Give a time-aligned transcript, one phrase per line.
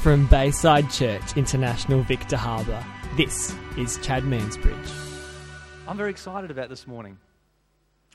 [0.00, 2.84] From Bayside Church International Victor Harbor,
[3.16, 4.90] this is Chad Mansbridge.
[5.88, 7.18] I'm very excited about this morning.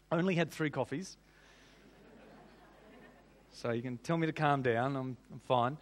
[0.09, 1.17] I only had three coffees.
[3.51, 5.77] So you can tell me to calm down, I'm, I'm fine.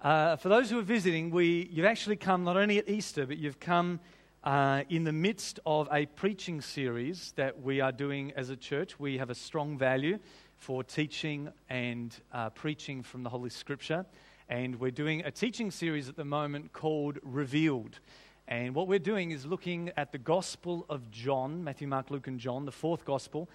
[0.00, 3.38] Uh, for those who are visiting, we, you've actually come not only at Easter, but
[3.38, 4.00] you've come
[4.42, 8.98] uh, in the midst of a preaching series that we are doing as a church.
[8.98, 10.18] We have a strong value
[10.56, 14.06] for teaching and uh, preaching from the Holy Scripture.
[14.48, 17.98] And we're doing a teaching series at the moment called Revealed.
[18.46, 22.38] And what we're doing is looking at the Gospel of John Matthew, Mark, Luke, and
[22.38, 23.48] John, the fourth Gospel.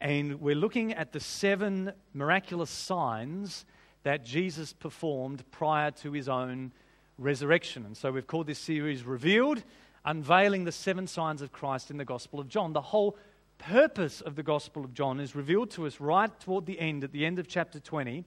[0.00, 3.64] And we're looking at the seven miraculous signs
[4.04, 6.70] that Jesus performed prior to his own
[7.18, 7.84] resurrection.
[7.84, 9.64] And so we've called this series Revealed,
[10.04, 12.72] unveiling the seven signs of Christ in the Gospel of John.
[12.72, 13.16] The whole
[13.58, 17.10] purpose of the Gospel of John is revealed to us right toward the end, at
[17.10, 18.24] the end of chapter 20,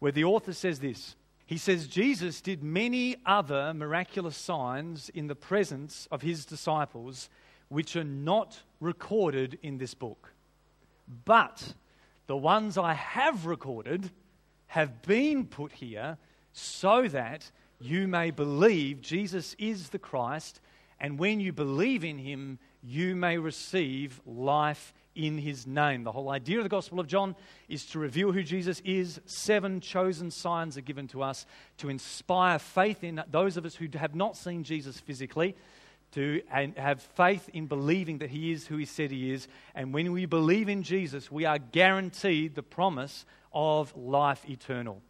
[0.00, 1.14] where the author says this.
[1.50, 7.28] He says, Jesus did many other miraculous signs in the presence of his disciples,
[7.68, 10.32] which are not recorded in this book.
[11.24, 11.74] But
[12.28, 14.12] the ones I have recorded
[14.68, 16.18] have been put here
[16.52, 20.60] so that you may believe Jesus is the Christ,
[21.00, 26.04] and when you believe in him, you may receive life in his name.
[26.04, 27.34] The whole idea of the Gospel of John
[27.68, 29.20] is to reveal who Jesus is.
[29.26, 31.46] Seven chosen signs are given to us
[31.78, 35.56] to inspire faith in those of us who have not seen Jesus physically.
[36.12, 39.46] To and have faith in believing that He is who He said He is.
[39.76, 45.02] And when we believe in Jesus, we are guaranteed the promise of life eternal.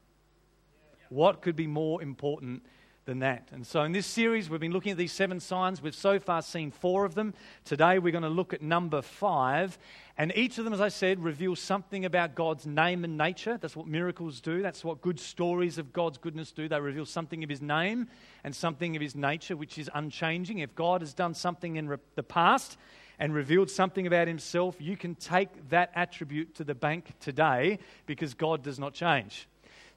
[1.09, 2.65] What could be more important
[3.05, 3.48] than that?
[3.53, 5.83] And so, in this series, we've been looking at these seven signs.
[5.83, 7.34] We've so far seen four of them.
[7.65, 9.79] Today, we're going to look at number five.
[10.19, 13.59] And each of them, as I said, reveals something about God's name and nature.
[13.59, 14.62] That's what miracles do.
[14.62, 16.69] That's what good stories of God's goodness do.
[16.69, 18.09] They reveal something of His name
[18.45, 20.59] and something of His nature, which is unchanging.
[20.59, 22.77] If God has done something in re- the past,
[23.21, 28.32] and revealed something about himself, you can take that attribute to the bank today because
[28.32, 29.47] God does not change.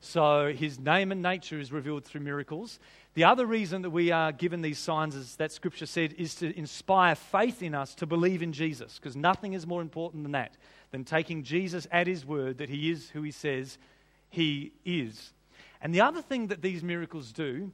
[0.03, 2.77] So his name and nature is revealed through miracles.
[3.13, 6.55] The other reason that we are given these signs, as that scripture said, is to
[6.59, 10.57] inspire faith in us to believe in Jesus, because nothing is more important than that,
[10.91, 13.77] than taking Jesus at his word that he is who he says
[14.29, 15.31] he is.
[15.81, 17.71] And the other thing that these miracles do,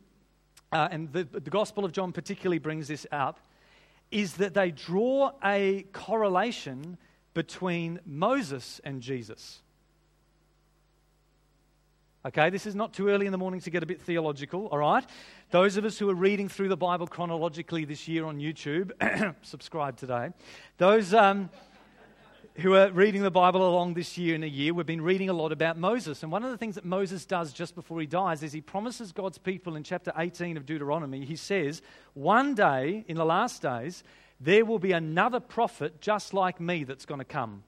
[0.72, 3.40] uh, and the, the Gospel of John particularly brings this up,
[4.12, 7.00] is that they draw a correlation
[7.34, 9.64] between Moses and Jesus.
[12.26, 14.80] Okay, this is not too early in the morning to get a bit theological, all
[14.80, 15.06] right?
[15.52, 18.92] Those of us who are reading through the Bible chronologically this year on YouTube,
[19.42, 20.32] subscribe today.
[20.78, 21.50] Those um,
[22.56, 25.34] who are reading the Bible along this year in a year, we've been reading a
[25.34, 26.22] lot about Moses.
[26.22, 29.14] And one of the things that Moses does just before he dies is he promises
[29.14, 31.82] God's people in chapter 18 of Deuteronomy, he says,
[32.16, 34.04] One day, in the last days,
[34.42, 37.64] there will be another prophet just like me that's going to come.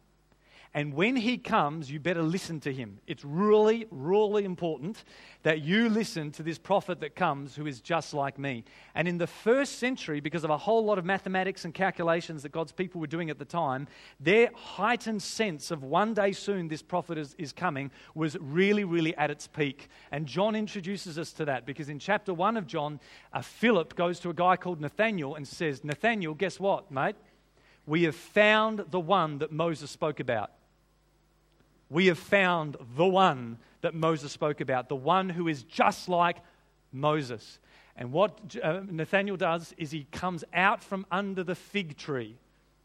[0.73, 2.99] And when he comes, you better listen to him.
[3.05, 5.03] It's really, really important
[5.43, 8.63] that you listen to this prophet that comes who is just like me.
[8.95, 12.53] And in the first century, because of a whole lot of mathematics and calculations that
[12.53, 13.89] God's people were doing at the time,
[14.21, 19.13] their heightened sense of one day soon this prophet is, is coming was really, really
[19.17, 19.89] at its peak.
[20.09, 23.01] And John introduces us to that because in chapter 1 of John,
[23.33, 27.17] uh, Philip goes to a guy called Nathaniel and says, Nathaniel, guess what, mate?
[27.85, 30.51] We have found the one that Moses spoke about
[31.91, 36.37] we have found the one that Moses spoke about, the one who is just like
[36.93, 37.59] Moses.
[37.97, 42.37] And what uh, Nathaniel does is he comes out from under the fig tree.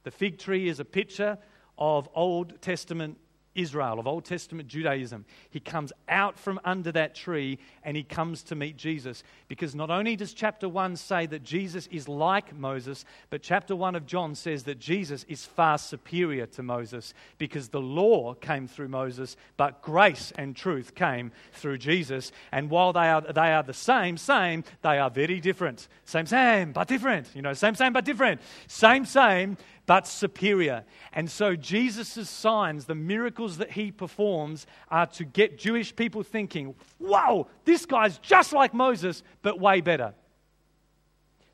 [0.03, 1.39] The fig tree is a picture
[1.79, 3.17] of Old Testament
[3.57, 5.25] Israel, of Old Testament Judaism.
[5.51, 9.23] He comes out from under that tree and he comes to meet Jesus.
[9.49, 13.95] Because not only does chapter 1 say that Jesus is like Moses, but chapter 1
[13.95, 18.89] of John says that Jesus is far superior to Moses because the law came through
[18.89, 22.33] Moses, but grace and truth came through Jesus.
[22.53, 25.89] And while they are, they are the same, same, they are very different.
[26.05, 27.29] Same, same, but different.
[27.35, 28.41] You know, same, same, but different.
[28.67, 29.57] Same, same,
[29.87, 30.85] but superior.
[31.13, 36.75] And so Jesus' signs, the miracles that he performs, are to get Jewish people thinking,
[36.99, 40.13] wow, this guy's just like Moses, but way better.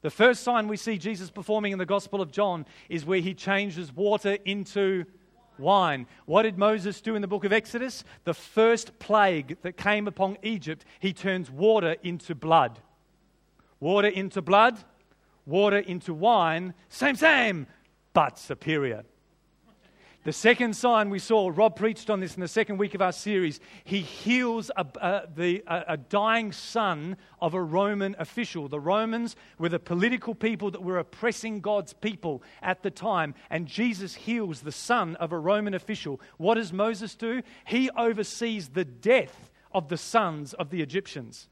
[0.01, 3.35] The first sign we see Jesus performing in the Gospel of John is where he
[3.35, 5.05] changes water into
[5.59, 6.07] wine.
[6.27, 8.03] What did Moses do in the book of Exodus?
[8.25, 12.81] The first plague that came upon Egypt, he turns water into blood.
[13.79, 14.79] Water into blood,
[15.47, 17.67] water into wine, same, same,
[18.13, 19.05] but superior.
[20.25, 23.11] The second sign we saw, Rob preached on this in the second week of our
[23.11, 23.59] series.
[23.83, 28.69] He heals a, a, the, a, dying son of a Roman official.
[28.69, 33.67] The Romans were the political people that were oppressing God's people at the time, and
[33.67, 36.21] Jesus heals the son of a Roman official.
[36.37, 37.43] What does Moses do?
[37.67, 41.49] He oversees the death of the sons of the Egyptians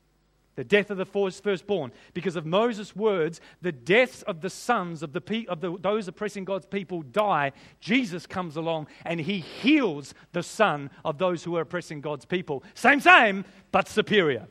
[0.60, 1.90] the death of the firstborn.
[2.12, 6.44] Because of Moses' words, the deaths of the sons of, the, of the, those oppressing
[6.44, 7.52] God's people die.
[7.80, 12.62] Jesus comes along and he heals the son of those who are oppressing God's people.
[12.74, 14.48] Same, same, but superior.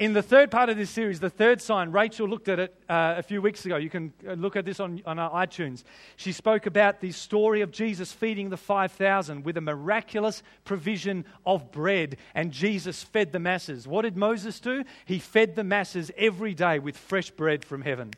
[0.00, 3.16] In the third part of this series, the third sign, Rachel looked at it uh,
[3.18, 3.76] a few weeks ago.
[3.76, 5.84] You can uh, look at this on, on our iTunes.
[6.16, 11.70] She spoke about the story of Jesus feeding the 5,000 with a miraculous provision of
[11.70, 13.86] bread, and Jesus fed the masses.
[13.86, 14.84] What did Moses do?
[15.04, 18.12] He fed the masses every day with fresh bread from heaven.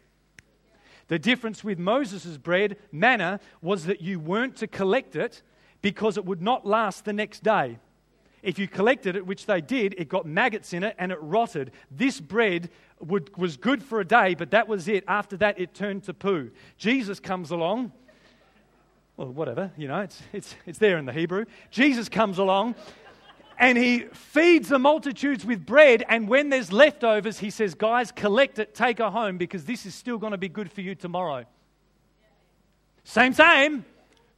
[1.09, 5.43] The difference with Moses' bread, manna, was that you weren't to collect it
[5.81, 7.79] because it would not last the next day.
[8.43, 11.71] If you collected it, which they did, it got maggots in it and it rotted.
[11.91, 15.05] This bread would, was good for a day, but that was it.
[15.07, 16.51] After that, it turned to poo.
[16.77, 17.93] Jesus comes along.
[19.17, 21.45] Well, whatever, you know, it's, it's, it's there in the Hebrew.
[21.71, 22.75] Jesus comes along
[23.59, 26.05] and he feeds the multitudes with bread.
[26.09, 29.95] And when there's leftovers, he says, Guys, collect it, take it home because this is
[29.95, 31.45] still going to be good for you tomorrow.
[33.05, 33.85] Same, same,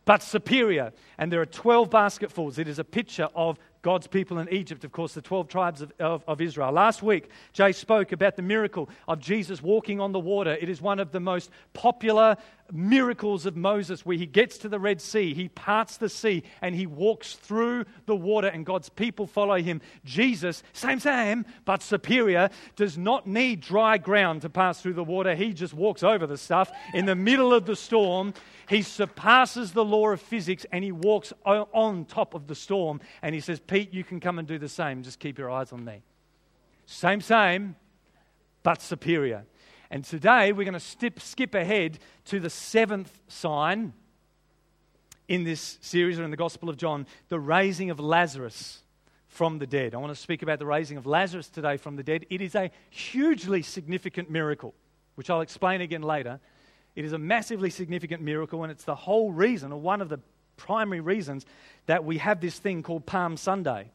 [0.04, 0.92] but superior.
[1.16, 2.58] And there are 12 basketfuls.
[2.58, 5.92] It is a picture of God's people in Egypt, of course, the 12 tribes of,
[6.00, 6.72] of, of, Israel.
[6.72, 10.56] Last week, Jay spoke about the miracle of Jesus walking on the water.
[10.58, 12.38] It is one of the most popular
[12.72, 16.74] miracles of Moses where he gets to the Red Sea, he parts the sea, and
[16.74, 19.80] he walks through the water, and God's people follow him.
[20.04, 25.34] Jesus, same, same, but superior, does not need dry ground to pass through the water.
[25.34, 28.34] He just walks over the stuff in the middle of the storm.
[28.68, 33.00] He surpasses the law of physics and he walks on top of the storm.
[33.22, 35.02] And he says, Pete, you can come and do the same.
[35.02, 36.02] Just keep your eyes on me.
[36.86, 37.76] Same, same,
[38.62, 39.44] but superior.
[39.94, 43.92] And today we're going to skip, skip ahead to the seventh sign
[45.28, 48.82] in this series or in the Gospel of John the raising of Lazarus
[49.28, 49.94] from the dead.
[49.94, 52.26] I want to speak about the raising of Lazarus today from the dead.
[52.28, 54.74] It is a hugely significant miracle,
[55.14, 56.40] which I'll explain again later.
[56.96, 60.18] It is a massively significant miracle, and it's the whole reason, or one of the
[60.56, 61.46] primary reasons
[61.86, 63.92] that we have this thing called Palm Sunday.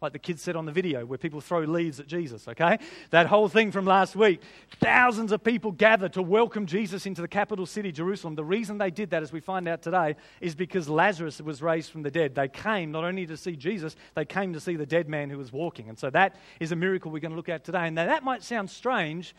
[0.00, 2.78] Like the kids said on the video, where people throw leaves at Jesus, okay?
[3.10, 4.40] That whole thing from last week.
[4.78, 8.36] Thousands of people gathered to welcome Jesus into the capital city, Jerusalem.
[8.36, 11.90] The reason they did that, as we find out today, is because Lazarus was raised
[11.90, 12.36] from the dead.
[12.36, 15.38] They came not only to see Jesus, they came to see the dead man who
[15.38, 15.88] was walking.
[15.88, 17.88] And so that is a miracle we're going to look at today.
[17.88, 19.34] And now that might sound strange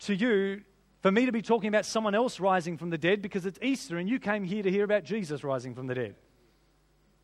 [0.00, 0.60] to you
[1.00, 3.96] for me to be talking about someone else rising from the dead because it's Easter
[3.96, 6.14] and you came here to hear about Jesus rising from the dead.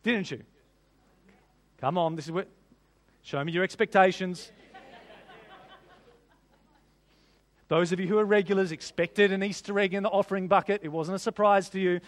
[0.03, 0.43] Didn't you?
[1.79, 2.49] Come on, this is what.
[3.22, 4.50] Show me your expectations.
[7.69, 10.81] Those of you who are regulars expected an Easter egg in the offering bucket.
[10.82, 12.00] It wasn't a surprise to you.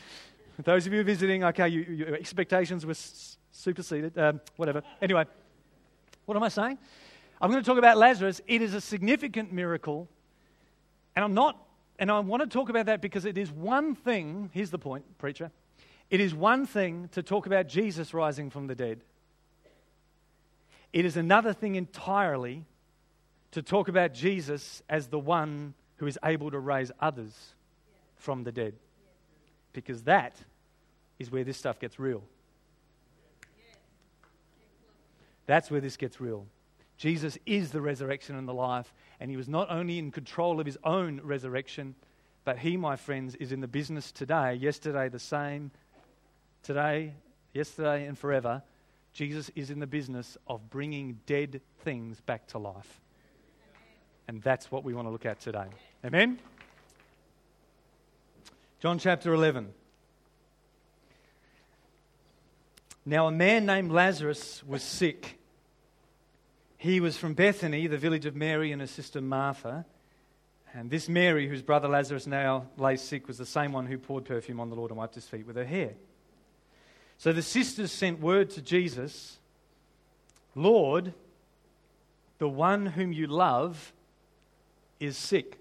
[0.65, 2.97] Those of you visiting, okay, you, your expectations were
[3.53, 4.19] superseded.
[4.19, 4.83] Um, whatever.
[5.01, 5.25] Anyway,
[6.25, 6.79] what am I saying?
[7.41, 8.41] I'm going to talk about Lazarus.
[8.47, 10.09] It is a significant miracle
[11.15, 11.67] and I'm not,
[11.99, 15.19] and I want to talk about that because it is one thing, here's the point,
[15.19, 15.51] preacher.
[16.11, 19.01] It is one thing to talk about Jesus rising from the dead.
[20.93, 22.65] It is another thing entirely
[23.53, 27.55] to talk about Jesus as the one who is able to raise others
[28.17, 28.75] from the dead.
[29.73, 30.37] Because that
[31.19, 32.23] is where this stuff gets real.
[35.47, 36.47] That's where this gets real.
[36.97, 40.67] Jesus is the resurrection and the life, and he was not only in control of
[40.67, 41.95] his own resurrection,
[42.45, 45.71] but he, my friends, is in the business today, yesterday the same,
[46.63, 47.15] today,
[47.53, 48.63] yesterday, and forever.
[49.13, 53.01] Jesus is in the business of bringing dead things back to life.
[54.27, 55.67] And that's what we want to look at today.
[56.05, 56.39] Amen?
[58.81, 59.73] John chapter 11.
[63.05, 65.39] Now, a man named Lazarus was sick.
[66.79, 69.85] He was from Bethany, the village of Mary and her sister Martha.
[70.73, 74.25] And this Mary, whose brother Lazarus now lay sick, was the same one who poured
[74.25, 75.93] perfume on the Lord and wiped his feet with her hair.
[77.23, 79.39] So the sisters sent word to Jesus
[80.57, 81.15] Lord,
[82.39, 83.93] the one whom you love
[84.99, 85.57] is sick.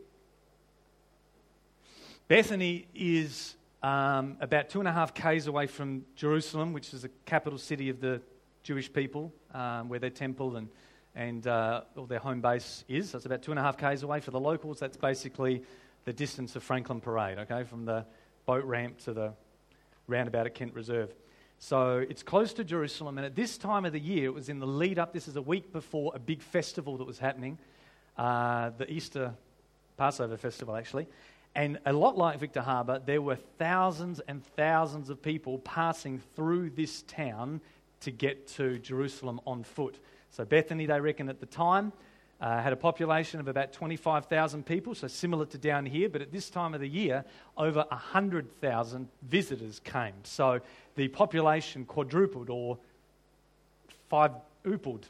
[2.27, 7.11] Bethany is um, about two and a half k's away from Jerusalem, which is the
[7.27, 8.23] capital city of the
[8.63, 10.67] Jewish people, um, where their temple and
[11.13, 13.13] and uh, their home base is.
[13.13, 14.19] It's about two and a half k's away.
[14.19, 15.61] For the locals, that's basically
[16.05, 18.03] the distance of Franklin Parade, okay, from the
[18.47, 19.33] boat ramp to the
[20.07, 21.13] roundabout at Kent Reserve.
[21.63, 24.57] So it's close to Jerusalem, and at this time of the year, it was in
[24.57, 25.13] the lead up.
[25.13, 27.59] This is a week before a big festival that was happening,
[28.17, 29.35] uh, the Easter
[29.95, 31.07] Passover festival, actually.
[31.53, 36.71] And a lot like Victor Harbor, there were thousands and thousands of people passing through
[36.71, 37.61] this town
[37.99, 39.99] to get to Jerusalem on foot.
[40.31, 41.93] So Bethany, they reckon at the time,
[42.41, 46.31] uh, had a population of about 25,000 people, so similar to down here, but at
[46.31, 47.23] this time of the year,
[47.55, 50.13] over 100,000 visitors came.
[50.23, 50.59] So
[50.95, 52.79] the population quadrupled or
[54.09, 54.31] five
[54.65, 55.03] oopled.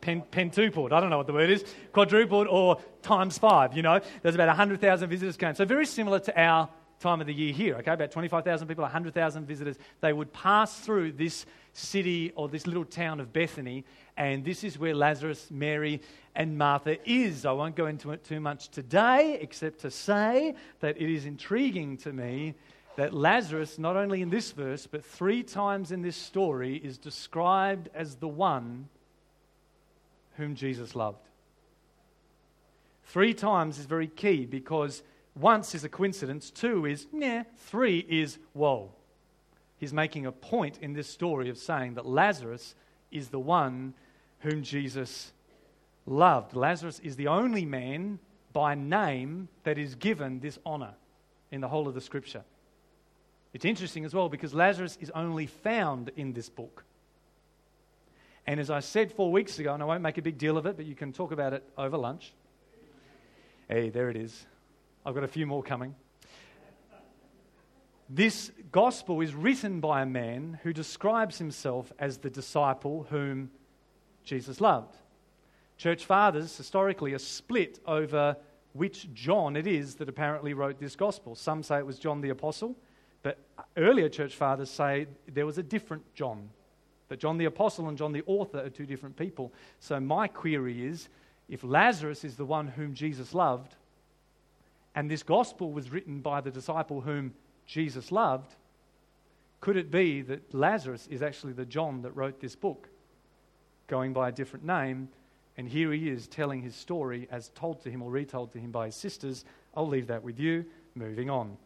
[0.00, 4.00] Pen, pentupled, I don't know what the word is, quadrupled or times five, you know.
[4.22, 5.54] There's about 100,000 visitors came.
[5.54, 6.70] So very similar to our
[7.00, 7.92] time of the year here, okay?
[7.92, 9.76] About 25,000 people, 100,000 visitors.
[10.00, 13.84] They would pass through this city or this little town of Bethany,
[14.20, 16.02] and this is where Lazarus, Mary,
[16.34, 17.46] and Martha is.
[17.46, 21.96] I won't go into it too much today, except to say that it is intriguing
[21.98, 22.54] to me
[22.96, 27.88] that Lazarus, not only in this verse, but three times in this story, is described
[27.94, 28.90] as the one
[30.36, 31.26] whom Jesus loved.
[33.04, 35.02] Three times is very key because
[35.34, 38.90] once is a coincidence, two is, nah, three is, whoa
[39.78, 42.74] he's making a point in this story of saying that Lazarus
[43.10, 43.94] is the one
[44.40, 45.32] whom Jesus
[46.06, 46.54] loved.
[46.54, 48.18] Lazarus is the only man
[48.52, 50.94] by name that is given this honor
[51.50, 52.44] in the whole of the scripture.
[53.52, 56.84] It's interesting as well because Lazarus is only found in this book.
[58.46, 60.66] And as I said four weeks ago, and I won't make a big deal of
[60.66, 62.32] it, but you can talk about it over lunch.
[63.68, 64.46] Hey, there it is.
[65.04, 65.94] I've got a few more coming.
[68.08, 73.50] This gospel is written by a man who describes himself as the disciple whom
[74.30, 74.94] Jesus loved.
[75.76, 78.36] Church fathers historically are split over
[78.74, 81.34] which John it is that apparently wrote this gospel.
[81.34, 82.76] Some say it was John the Apostle,
[83.24, 83.38] but
[83.76, 86.48] earlier church fathers say there was a different John.
[87.08, 89.52] That John the Apostle and John the author are two different people.
[89.80, 91.08] So my query is
[91.48, 93.74] if Lazarus is the one whom Jesus loved,
[94.94, 97.34] and this gospel was written by the disciple whom
[97.66, 98.54] Jesus loved,
[99.60, 102.88] could it be that Lazarus is actually the John that wrote this book,
[103.90, 105.10] going by a different name?
[105.58, 108.70] And here he is telling his story as told to him or retold to him
[108.70, 109.44] by his sisters.
[109.74, 110.64] I'll leave that with you.
[110.94, 111.58] Moving on.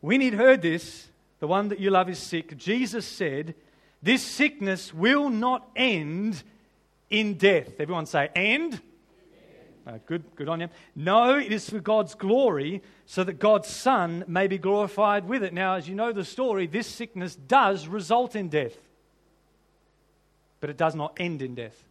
[0.00, 1.08] When he'd heard this,
[1.40, 3.54] the one that you love is sick, Jesus said,
[4.02, 6.42] This sickness will not end
[7.10, 7.80] in death.
[7.80, 8.80] Everyone say, End?
[9.86, 10.68] Uh, good, good on you.
[10.94, 15.54] No, it is for God's glory, so that God's Son may be glorified with it.
[15.54, 18.76] Now, as you know the story, this sickness does result in death,
[20.60, 21.84] but it does not end in death.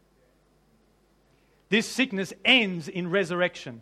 [1.70, 3.82] This sickness ends in resurrection.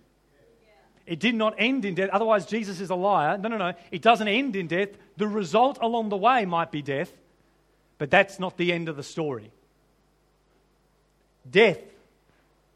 [1.06, 2.10] It did not end in death.
[2.12, 3.38] Otherwise, Jesus is a liar.
[3.38, 3.74] No, no, no.
[3.92, 4.90] It doesn't end in death.
[5.18, 7.12] The result along the way might be death,
[7.98, 9.52] but that's not the end of the story.
[11.50, 11.80] Death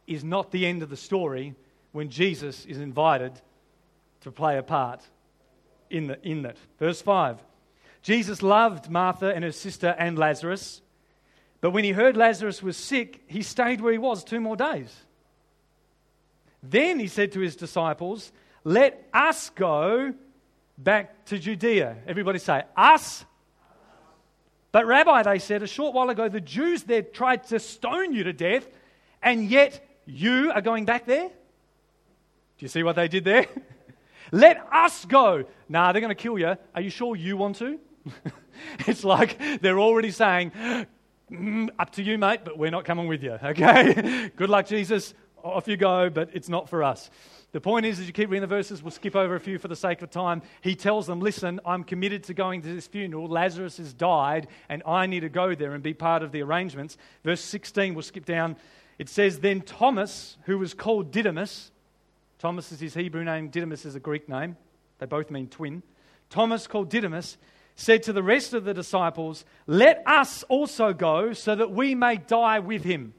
[0.06, 1.56] is not the end of the story
[1.92, 3.34] when Jesus is invited
[4.22, 5.02] to play a part
[5.90, 6.58] in, the, in that.
[6.78, 7.38] Verse 5
[8.02, 10.82] Jesus loved Martha and her sister and Lazarus,
[11.62, 14.94] but when he heard Lazarus was sick, he stayed where he was two more days.
[16.64, 18.32] Then he said to his disciples,
[18.64, 20.14] Let us go
[20.78, 21.98] back to Judea.
[22.08, 23.26] Everybody say, Us?
[24.72, 28.26] But, Rabbi, they said, a short while ago, the Jews there tried to stone you
[28.26, 28.68] to death,
[29.22, 31.28] and yet you are going back there?
[31.28, 31.34] Do
[32.60, 33.48] you see what they did there?
[34.32, 35.46] Let us go.
[35.68, 36.56] Nah, they're going to kill you.
[36.76, 37.80] Are you sure you want to?
[38.88, 40.52] it's like they're already saying,
[41.32, 44.30] mm, up to you, mate, but we're not coming with you, okay?
[44.36, 45.14] Good luck, Jesus.
[45.44, 47.10] Off you go, but it's not for us.
[47.52, 49.70] The point is, as you keep reading the verses, we'll skip over a few for
[49.70, 50.42] the sake of time.
[50.62, 53.28] He tells them, Listen, I'm committed to going to this funeral.
[53.28, 56.98] Lazarus has died, and I need to go there and be part of the arrangements.
[57.24, 58.58] Verse 16, we'll skip down
[59.00, 61.72] it says, Then Thomas, who was called Didymus,
[62.38, 64.58] Thomas is his Hebrew name, Didymus is a Greek name.
[65.00, 65.82] They both mean twin.
[66.30, 67.38] Thomas, called Didymus,
[67.80, 72.18] said to the rest of the disciples, Let us also go so that we may
[72.18, 73.14] die with him.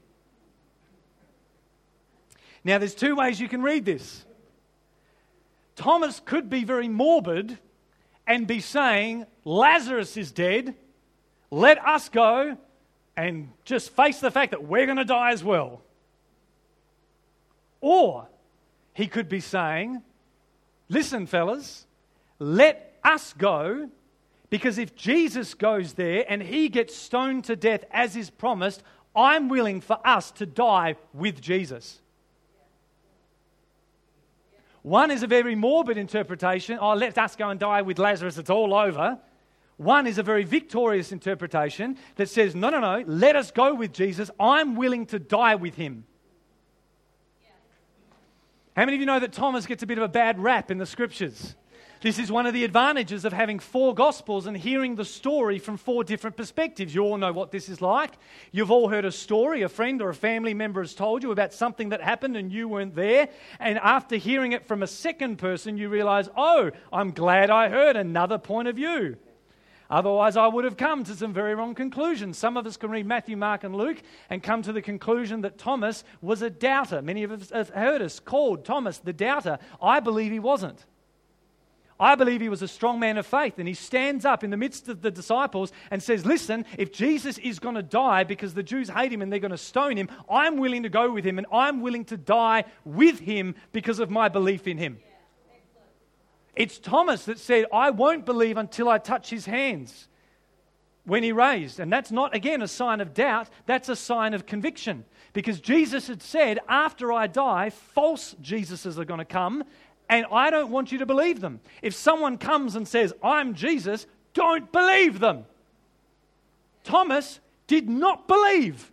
[2.63, 4.23] Now, there's two ways you can read this.
[5.75, 7.57] Thomas could be very morbid
[8.27, 10.75] and be saying, Lazarus is dead,
[11.49, 12.55] let us go
[13.17, 15.81] and just face the fact that we're going to die as well.
[17.81, 18.27] Or
[18.93, 20.03] he could be saying,
[20.87, 21.87] Listen, fellas,
[22.37, 23.89] let us go
[24.51, 28.83] because if Jesus goes there and he gets stoned to death as is promised,
[29.15, 32.01] I'm willing for us to die with Jesus.
[34.81, 36.77] One is a very morbid interpretation.
[36.81, 39.17] Oh, let us go and die with Lazarus, it's all over.
[39.77, 43.93] One is a very victorious interpretation that says, no, no, no, let us go with
[43.93, 44.29] Jesus.
[44.37, 46.03] I'm willing to die with him.
[48.75, 50.77] How many of you know that Thomas gets a bit of a bad rap in
[50.77, 51.55] the scriptures?
[52.01, 55.77] This is one of the advantages of having four gospels and hearing the story from
[55.77, 56.95] four different perspectives.
[56.95, 58.13] You all know what this is like.
[58.51, 61.53] You've all heard a story, a friend or a family member has told you about
[61.53, 63.29] something that happened and you weren't there.
[63.59, 67.95] And after hearing it from a second person, you realize, oh, I'm glad I heard
[67.95, 69.17] another point of view.
[69.87, 72.35] Otherwise, I would have come to some very wrong conclusions.
[72.35, 75.59] Some of us can read Matthew, Mark, and Luke and come to the conclusion that
[75.59, 77.03] Thomas was a doubter.
[77.03, 79.59] Many of us have heard us called Thomas the doubter.
[79.79, 80.83] I believe he wasn't.
[82.01, 84.57] I believe he was a strong man of faith, and he stands up in the
[84.57, 88.63] midst of the disciples and says, Listen, if Jesus is going to die because the
[88.63, 91.37] Jews hate him and they're going to stone him, I'm willing to go with him,
[91.37, 94.97] and I'm willing to die with him because of my belief in him.
[96.55, 100.07] It's Thomas that said, I won't believe until I touch his hands
[101.05, 101.79] when he raised.
[101.79, 105.05] And that's not, again, a sign of doubt, that's a sign of conviction.
[105.33, 109.63] Because Jesus had said, After I die, false Jesuses are going to come
[110.11, 111.61] and I don't want you to believe them.
[111.81, 115.45] If someone comes and says, I'm Jesus, don't believe them.
[116.83, 118.91] Thomas did not believe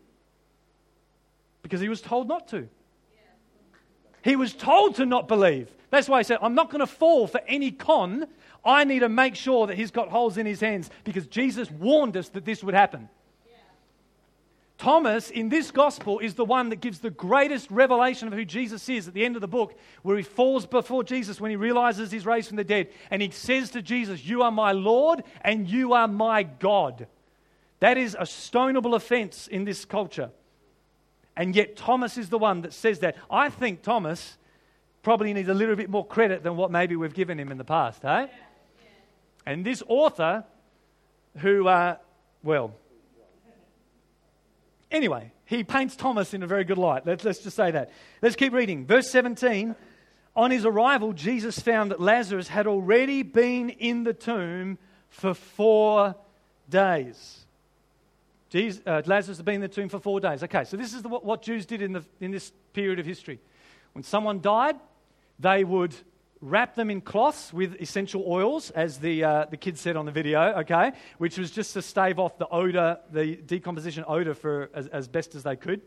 [1.62, 2.68] because he was told not to.
[4.22, 5.74] He was told to not believe.
[5.90, 8.26] That's why he said, I'm not going to fall for any con.
[8.64, 12.16] I need to make sure that he's got holes in his hands because Jesus warned
[12.16, 13.08] us that this would happen.
[14.78, 18.88] Thomas in this gospel is the one that gives the greatest revelation of who Jesus
[18.88, 22.12] is at the end of the book, where he falls before Jesus when he realizes
[22.12, 22.88] he's raised from the dead.
[23.10, 27.08] And he says to Jesus, You are my Lord and you are my God.
[27.80, 30.30] That is a stonable offense in this culture.
[31.36, 33.16] And yet, Thomas is the one that says that.
[33.28, 34.38] I think Thomas
[35.02, 37.64] probably needs a little bit more credit than what maybe we've given him in the
[37.64, 38.28] past, eh?
[39.44, 40.44] And this author,
[41.38, 41.96] who, uh,
[42.42, 42.74] well,
[44.90, 47.06] Anyway, he paints Thomas in a very good light.
[47.06, 47.90] Let's, let's just say that.
[48.22, 48.86] Let's keep reading.
[48.86, 49.74] Verse 17
[50.34, 54.78] On his arrival, Jesus found that Lazarus had already been in the tomb
[55.10, 56.14] for four
[56.68, 57.44] days.
[58.50, 60.42] Jesus, uh, Lazarus had been in the tomb for four days.
[60.42, 63.04] Okay, so this is the, what, what Jews did in, the, in this period of
[63.04, 63.40] history.
[63.92, 64.76] When someone died,
[65.38, 65.94] they would
[66.40, 70.12] wrap them in cloths with essential oils, as the, uh, the kids said on the
[70.12, 74.86] video, okay, which was just to stave off the odor, the decomposition odor for as,
[74.88, 75.80] as best as they could.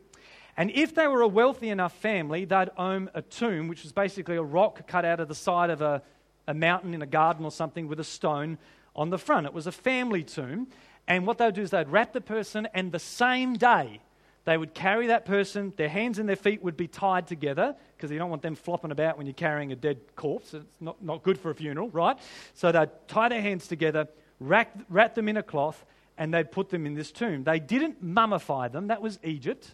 [0.57, 4.35] And if they were a wealthy enough family, they'd own a tomb, which was basically
[4.35, 6.01] a rock cut out of the side of a,
[6.47, 8.57] a mountain in a garden or something with a stone
[8.95, 9.45] on the front.
[9.45, 10.67] It was a family tomb.
[11.07, 14.01] And what they'd do is they'd wrap the person, and the same day,
[14.43, 18.09] they would carry that person, their hands and their feet would be tied together because
[18.09, 20.53] you don't want them flopping about when you're carrying a dead corpse.
[20.53, 22.17] It's not, not good for a funeral, right?
[22.55, 24.07] So they'd tie their hands together,
[24.39, 25.85] wrap, wrap them in a cloth,
[26.17, 27.43] and they'd put them in this tomb.
[27.43, 29.69] They didn't mummify them, that was Egypt.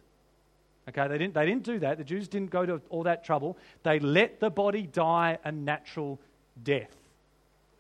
[0.90, 1.98] Okay, they didn't, they didn't do that.
[1.98, 3.58] The Jews didn't go to all that trouble.
[3.84, 6.20] They let the body die a natural
[6.62, 6.96] death.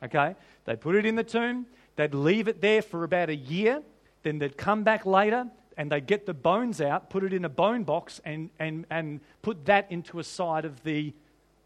[0.03, 1.65] Okay, they put it in the tomb,
[1.97, 3.81] they'd leave it there for about a year,
[4.23, 7.49] then they'd come back later and they get the bones out, put it in a
[7.49, 11.13] bone box, and, and, and put that into a side of the,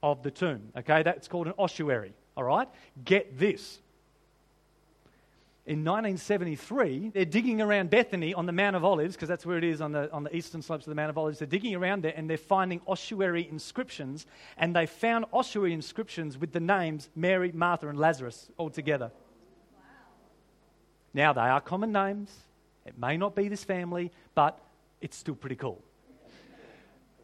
[0.04, 0.69] of the tomb.
[0.78, 2.13] Okay, that's called an ossuary.
[2.36, 2.67] All right,
[3.04, 3.80] get this.
[5.65, 9.63] In 1973, they're digging around Bethany on the Mount of Olives, because that's where it
[9.63, 11.39] is on the, on the eastern slopes of the Mount of Olives.
[11.39, 14.26] They're digging around there and they're finding ossuary inscriptions,
[14.58, 19.12] and they found ossuary inscriptions with the names Mary, Martha, and Lazarus all together.
[19.74, 19.82] Wow.
[21.13, 22.36] Now, they are common names.
[22.86, 24.60] It may not be this family, but
[25.02, 25.84] it's still pretty cool.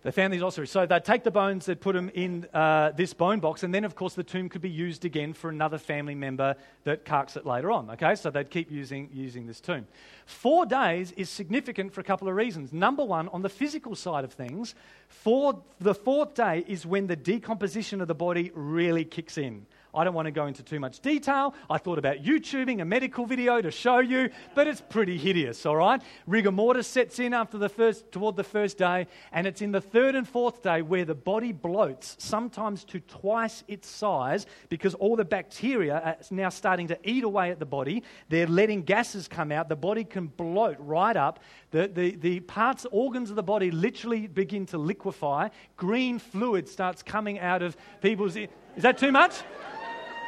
[0.03, 0.71] They found these ossuaries.
[0.71, 3.83] So they'd take the bones, they'd put them in uh, this bone box, and then,
[3.83, 7.45] of course, the tomb could be used again for another family member that carks it
[7.45, 7.89] later on.
[7.89, 9.85] Okay, so they'd keep using, using this tomb.
[10.25, 12.71] Four days is significant for a couple of reasons.
[12.71, 14.75] Number one, on the physical side of things,
[15.09, 19.65] for the fourth day is when the decomposition of the body really kicks in.
[19.93, 21.53] I don't want to go into too much detail.
[21.69, 25.75] I thought about YouTubing a medical video to show you, but it's pretty hideous, all
[25.75, 26.01] right?
[26.25, 29.81] Rigor mortis sets in after the first, toward the first day, and it's in the
[29.81, 35.15] third and fourth day where the body bloats, sometimes to twice its size, because all
[35.15, 38.03] the bacteria are now starting to eat away at the body.
[38.29, 39.69] They're letting gases come out.
[39.69, 41.39] The body can bloat right up.
[41.71, 45.49] The, the, the parts, organs of the body literally begin to liquefy.
[45.75, 48.35] Green fluid starts coming out of people's.
[48.35, 49.33] Is that too much?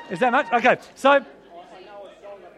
[0.09, 0.51] Is that much?
[0.51, 1.23] Okay, so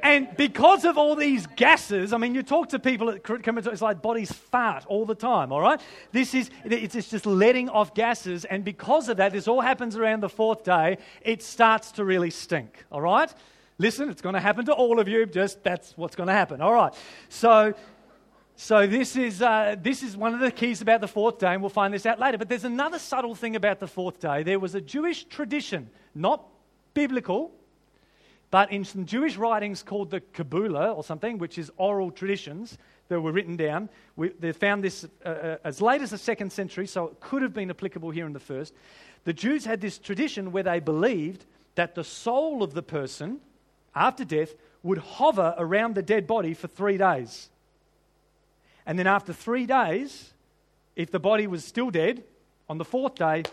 [0.03, 3.81] And because of all these gases, I mean, you talk to people at crematorium, it's
[3.81, 5.79] like bodies fart all the time, all right?
[6.11, 10.21] This is, it's just letting off gases, and because of that, this all happens around
[10.21, 13.31] the fourth day, it starts to really stink, all right?
[13.77, 16.61] Listen, it's going to happen to all of you, just that's what's going to happen,
[16.61, 16.93] all right?
[17.29, 17.73] So,
[18.55, 21.61] so this is, uh, this is one of the keys about the fourth day, and
[21.61, 22.37] we'll find this out later.
[22.39, 24.41] But there's another subtle thing about the fourth day.
[24.43, 26.50] There was a Jewish tradition, not
[26.93, 27.51] biblical,
[28.49, 32.77] but in some Jewish writings called the Kabbalah or something, which is oral traditions
[33.07, 36.51] that were written down, we, they found this uh, uh, as late as the second
[36.51, 38.73] century, so it could have been applicable here in the first.
[39.23, 43.39] The Jews had this tradition where they believed that the soul of the person,
[43.95, 47.49] after death, would hover around the dead body for three days.
[48.85, 50.33] And then after three days,
[50.95, 52.23] if the body was still dead,
[52.67, 53.43] on the fourth day,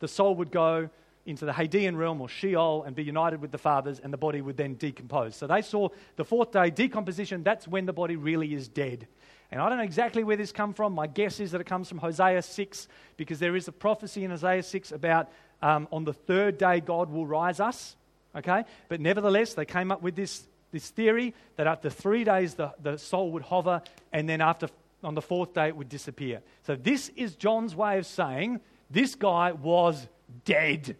[0.00, 0.88] the soul would go
[1.28, 4.40] into the Hadean realm or Sheol and be united with the fathers, and the body
[4.40, 5.36] would then decompose.
[5.36, 9.06] So they saw the fourth day decomposition, that's when the body really is dead.
[9.50, 10.94] And I don't know exactly where this comes from.
[10.94, 14.30] My guess is that it comes from Hosea 6, because there is a prophecy in
[14.30, 15.28] Hosea 6 about
[15.62, 17.96] um, on the third day God will rise us.
[18.34, 18.64] Okay?
[18.88, 22.96] But nevertheless, they came up with this, this theory that after three days the, the
[22.96, 24.68] soul would hover, and then after
[25.02, 26.42] on the fourth day it would disappear.
[26.62, 28.60] So this is John's way of saying
[28.90, 30.06] this guy was
[30.44, 30.96] dead.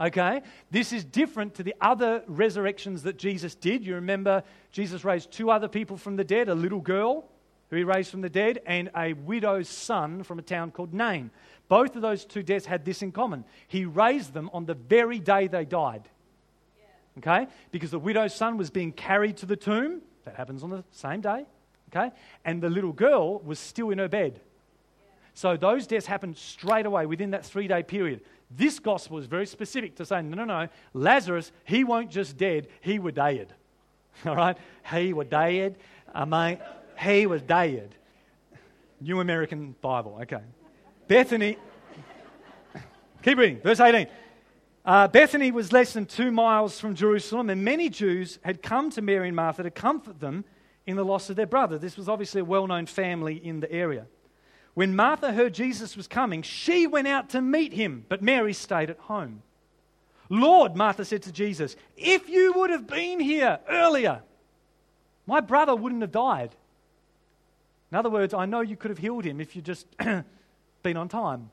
[0.00, 0.42] Okay?
[0.70, 3.84] This is different to the other resurrections that Jesus did.
[3.84, 7.28] You remember Jesus raised two other people from the dead a little girl
[7.72, 11.30] who he raised from the dead, and a widow's son from a town called Nain.
[11.68, 13.46] Both of those two deaths had this in common.
[13.66, 16.06] He raised them on the very day they died.
[17.16, 17.48] Okay?
[17.70, 20.02] Because the widow's son was being carried to the tomb.
[20.24, 21.46] That happens on the same day.
[21.88, 22.14] Okay?
[22.44, 24.38] And the little girl was still in her bed.
[25.32, 28.20] So those deaths happened straight away within that three day period.
[28.54, 32.68] This gospel is very specific to saying, no, no, no, Lazarus, he won't just dead,
[32.80, 33.54] he were dead.
[34.26, 34.56] All right?
[34.90, 35.76] He were dead.
[36.14, 36.58] I mean,
[36.98, 37.94] he was dead.
[39.00, 40.42] New American Bible, okay.
[41.08, 41.56] Bethany,
[43.22, 44.06] keep reading, verse 18.
[44.84, 49.02] Uh, Bethany was less than two miles from Jerusalem, and many Jews had come to
[49.02, 50.44] Mary and Martha to comfort them
[50.86, 51.78] in the loss of their brother.
[51.78, 54.06] This was obviously a well known family in the area.
[54.74, 58.90] When Martha heard Jesus was coming, she went out to meet him, but Mary stayed
[58.90, 59.42] at home.
[60.30, 64.22] Lord, Martha said to Jesus, if you would have been here earlier,
[65.26, 66.54] my brother wouldn't have died.
[67.90, 69.86] In other words, I know you could have healed him if you'd just
[70.82, 71.50] been on time.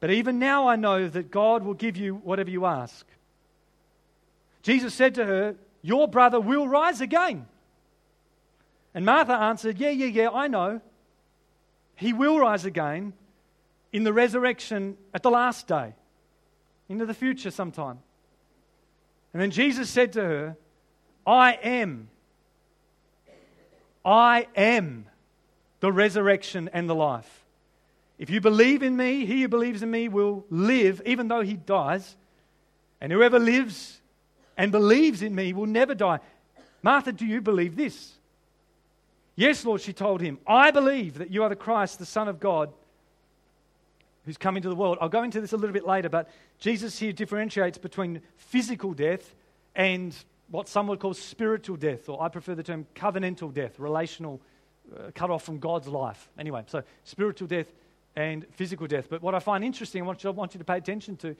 [0.00, 3.06] But even now I know that God will give you whatever you ask.
[4.62, 7.46] Jesus said to her, Your brother will rise again.
[8.94, 10.80] And Martha answered, Yeah, yeah, yeah, I know.
[11.96, 13.14] He will rise again
[13.92, 15.94] in the resurrection at the last day,
[16.88, 17.98] into the future sometime.
[19.32, 20.56] And then Jesus said to her,
[21.26, 22.08] I am.
[24.04, 25.06] I am
[25.80, 27.44] the resurrection and the life.
[28.18, 31.54] If you believe in me, he who believes in me will live even though he
[31.54, 32.16] dies.
[33.00, 34.00] And whoever lives
[34.56, 36.20] and believes in me will never die.
[36.82, 38.15] Martha, do you believe this?
[39.36, 42.40] Yes, Lord, she told him, I believe that you are the Christ, the Son of
[42.40, 42.72] God,
[44.24, 44.96] who's come into the world.
[45.00, 49.34] I'll go into this a little bit later, but Jesus here differentiates between physical death
[49.74, 50.16] and
[50.48, 54.40] what some would call spiritual death, or I prefer the term covenantal death, relational,
[54.96, 56.28] uh, cut off from God's life.
[56.38, 57.70] Anyway, so spiritual death
[58.16, 59.08] and physical death.
[59.10, 61.36] But what I find interesting, and what I want you to pay attention to,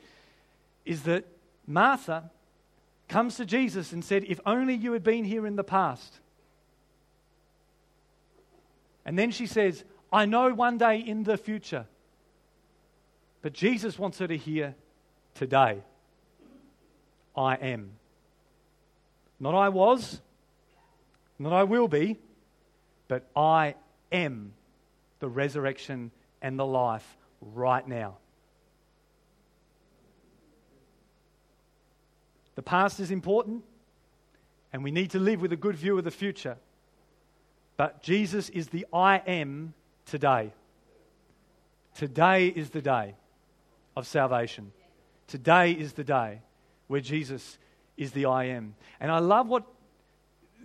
[0.84, 1.24] is that
[1.66, 2.30] Martha
[3.08, 6.20] comes to Jesus and said, If only you had been here in the past.
[9.06, 11.86] And then she says, I know one day in the future.
[13.40, 14.74] But Jesus wants her to hear
[15.34, 15.78] today.
[17.36, 17.92] I am.
[19.38, 20.20] Not I was,
[21.38, 22.16] not I will be,
[23.06, 23.76] but I
[24.10, 24.54] am
[25.20, 26.10] the resurrection
[26.42, 28.16] and the life right now.
[32.56, 33.62] The past is important,
[34.72, 36.56] and we need to live with a good view of the future.
[37.76, 39.74] But Jesus is the I am
[40.06, 40.52] today.
[41.94, 43.14] Today is the day
[43.96, 44.72] of salvation.
[45.26, 46.40] Today is the day
[46.86, 47.58] where Jesus
[47.96, 48.74] is the I am.
[49.00, 49.64] And I love what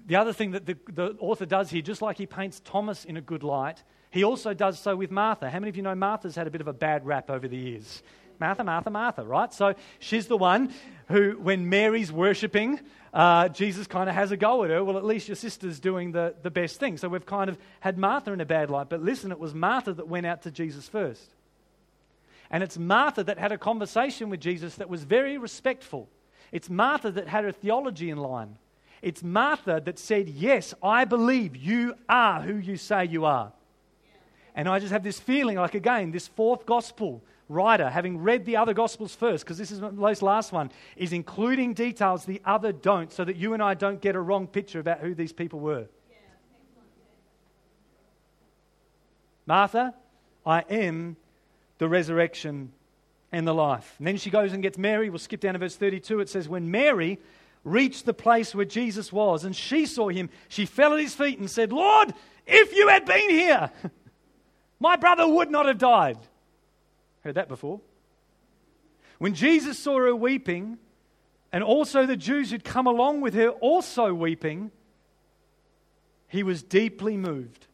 [0.06, 3.17] the other thing that the, the, author does here, just like he paints Thomas in
[3.17, 5.50] a good light, he also does so with Martha.
[5.50, 7.58] How many of you know Martha's had a bit of a bad rap over the
[7.58, 8.04] years?
[8.39, 9.54] Martha, Martha, Martha, right?
[9.54, 10.74] So she's the one
[11.08, 12.80] who, when Mary's worshipping,
[13.13, 14.84] uh, Jesus kind of has a go at her.
[14.84, 16.97] Well, at least your sister's doing the, the best thing.
[16.97, 18.89] So we've kind of had Martha in a bad light.
[18.89, 21.30] But listen, it was Martha that went out to Jesus first.
[22.50, 26.10] And it's Martha that had a conversation with Jesus that was very respectful.
[26.52, 28.58] It's Martha that had her theology in line.
[29.02, 33.52] It's Martha that said, Yes, I believe you are who you say you are.
[34.56, 38.57] And I just have this feeling like, again, this fourth gospel writer, having read the
[38.57, 43.11] other gospels first, because this is this last one, is including details the other don't,
[43.11, 45.87] so that you and I don't get a wrong picture about who these people were.
[49.45, 49.93] Martha,
[50.45, 51.17] I am
[51.77, 52.71] the resurrection
[53.31, 53.95] and the life.
[53.97, 55.09] And then she goes and gets Mary.
[55.09, 56.19] We'll skip down to verse 32.
[56.19, 57.19] It says, When Mary
[57.63, 61.39] reached the place where Jesus was and she saw him, she fell at his feet
[61.39, 62.13] and said, Lord,
[62.45, 63.71] if you had been here,
[64.79, 66.17] my brother would not have died.
[67.23, 67.79] Heard that before.
[69.19, 70.77] When Jesus saw her weeping,
[71.51, 74.71] and also the Jews who'd come along with her also weeping,
[76.27, 77.67] he was deeply moved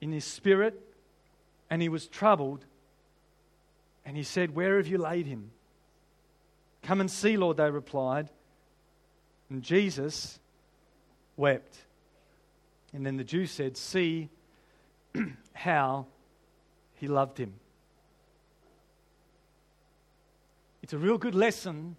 [0.00, 0.80] in his spirit
[1.68, 2.64] and he was troubled.
[4.04, 5.50] And he said, Where have you laid him?
[6.82, 8.30] Come and see, Lord, they replied.
[9.50, 10.38] And Jesus
[11.36, 11.76] wept.
[12.92, 14.30] And then the Jews said, See
[15.52, 16.06] how
[16.96, 17.54] he loved him.
[20.82, 21.96] It's a real good lesson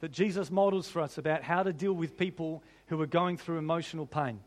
[0.00, 3.58] that Jesus models for us about how to deal with people who are going through
[3.58, 4.40] emotional pain.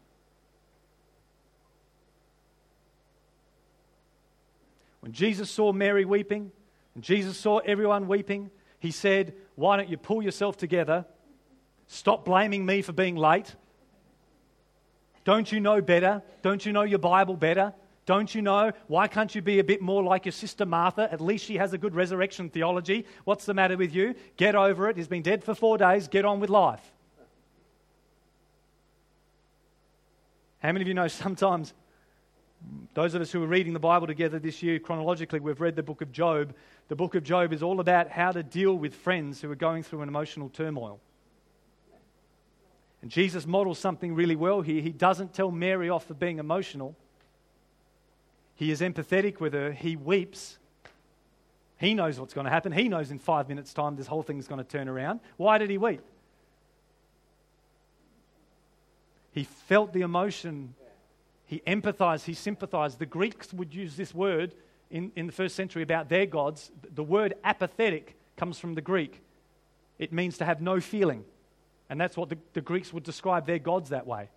[4.99, 6.51] When Jesus saw Mary weeping,
[6.95, 11.05] and Jesus saw everyone weeping, he said, Why don't you pull yourself together?
[11.87, 13.55] Stop blaming me for being late.
[15.23, 16.23] Don't you know better?
[16.41, 17.73] Don't you know your Bible better?
[18.05, 18.71] Don't you know?
[18.87, 21.11] Why can't you be a bit more like your sister Martha?
[21.11, 23.05] At least she has a good resurrection theology.
[23.23, 24.13] What's the matter with you?
[24.37, 24.97] Get over it.
[24.97, 26.07] He's been dead for four days.
[26.07, 26.91] Get on with life.
[30.59, 31.73] How many of you know sometimes,
[32.93, 35.83] those of us who are reading the Bible together this year, chronologically, we've read the
[35.83, 36.53] book of Job.
[36.87, 39.81] The book of Job is all about how to deal with friends who are going
[39.81, 40.99] through an emotional turmoil.
[43.01, 44.81] And Jesus models something really well here.
[44.81, 46.95] He doesn't tell Mary off for being emotional.
[48.55, 49.71] He is empathetic with her.
[49.71, 50.57] He weeps.
[51.77, 52.71] He knows what's going to happen.
[52.71, 55.19] He knows in five minutes' time this whole thing's going to turn around.
[55.37, 56.01] Why did he weep?
[59.31, 60.73] He felt the emotion.
[61.45, 62.23] He empathized.
[62.23, 62.99] He sympathized.
[62.99, 64.55] The Greeks would use this word
[64.89, 66.71] in, in the first century about their gods.
[66.93, 69.21] The word apathetic comes from the Greek,
[69.97, 71.23] it means to have no feeling.
[71.89, 74.29] And that's what the, the Greeks would describe their gods that way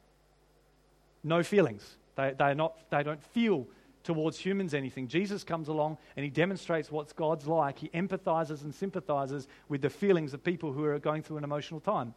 [1.25, 1.97] no feelings.
[2.17, 3.67] They, they, not, they don't feel
[4.09, 5.07] towards humans anything.
[5.07, 7.79] Jesus comes along and he demonstrates what God's like.
[7.79, 11.79] He empathizes and sympathizes with the feelings of people who are going through an emotional
[11.79, 12.15] time.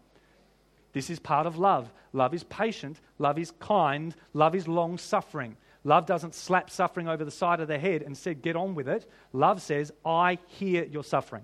[0.93, 1.91] This is part of love.
[2.13, 5.57] Love is patient, love is kind, love is long suffering.
[5.83, 8.87] Love doesn't slap suffering over the side of the head and say, get on with
[8.87, 9.05] it.
[9.33, 11.43] Love says, I hear your suffering.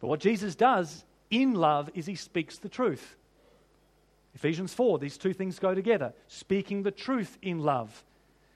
[0.00, 3.14] But what Jesus does in love is he speaks the truth.
[4.34, 6.12] Ephesians 4, these two things go together.
[6.26, 8.02] Speaking the truth in love.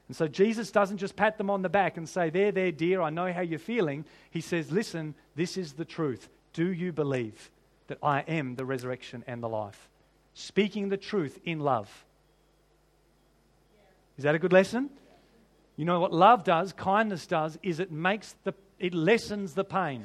[0.09, 3.01] And so Jesus doesn't just pat them on the back and say, There, there, dear,
[3.01, 4.05] I know how you're feeling.
[4.31, 6.29] He says, Listen, this is the truth.
[6.53, 7.51] Do you believe
[7.87, 9.89] that I am the resurrection and the life?
[10.35, 12.05] Speaking the truth in love.
[14.19, 14.91] Is that a good lesson?
[15.77, 20.05] You know what love does, kindness does, is it makes the it lessens the pain.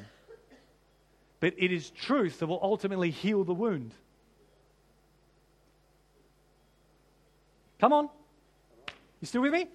[1.39, 3.93] But it is truth that will ultimately heal the wound.
[7.79, 8.09] Come on.
[9.19, 9.67] You still with me?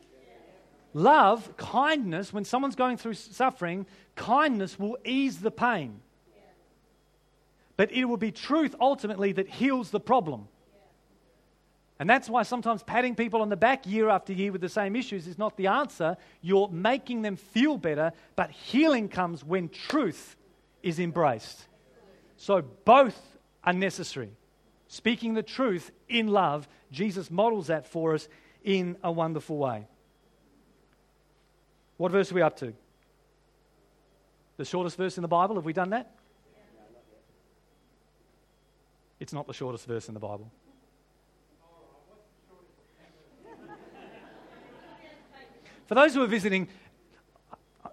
[0.94, 6.00] Love, kindness, when someone's going through suffering, kindness will ease the pain.
[7.76, 10.48] But it will be truth ultimately that heals the problem.
[11.98, 14.96] And that's why sometimes patting people on the back year after year with the same
[14.96, 16.16] issues is not the answer.
[16.40, 20.36] You're making them feel better, but healing comes when truth
[20.82, 21.66] is embraced.
[22.36, 23.18] So both
[23.62, 24.30] are necessary.
[24.88, 28.28] Speaking the truth in love, Jesus models that for us
[28.64, 29.86] in a wonderful way.
[31.96, 32.72] What verse are we up to?
[34.56, 35.56] The shortest verse in the Bible?
[35.56, 36.14] Have we done that?
[39.20, 40.50] It's not the shortest verse in the Bible.
[45.86, 46.68] For those who are visiting,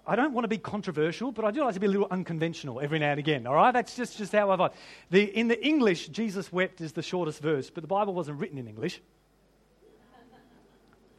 [0.06, 2.80] I don't want to be controversial, but I do like to be a little unconventional
[2.80, 3.46] every now and again.
[3.46, 4.72] All right, that's just, just how I vibe.
[5.10, 8.58] The, in the English, Jesus wept is the shortest verse, but the Bible wasn't written
[8.58, 9.00] in English.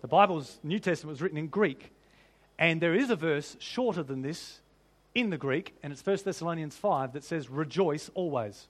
[0.02, 1.92] The Bible's New Testament was written in Greek,
[2.62, 4.60] and there is a verse shorter than this
[5.16, 8.68] in the Greek, and it's 1 Thessalonians 5 that says, Rejoice always.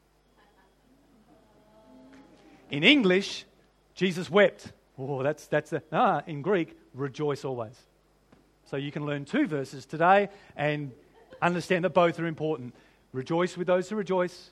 [2.70, 3.44] In English,
[3.94, 4.72] Jesus wept.
[4.98, 7.78] Oh, that's, that's a, ah, in Greek, rejoice always.
[8.68, 10.94] So you can learn two verses today and
[11.42, 12.74] understand that both are important.
[13.12, 14.52] Rejoice with those who rejoice,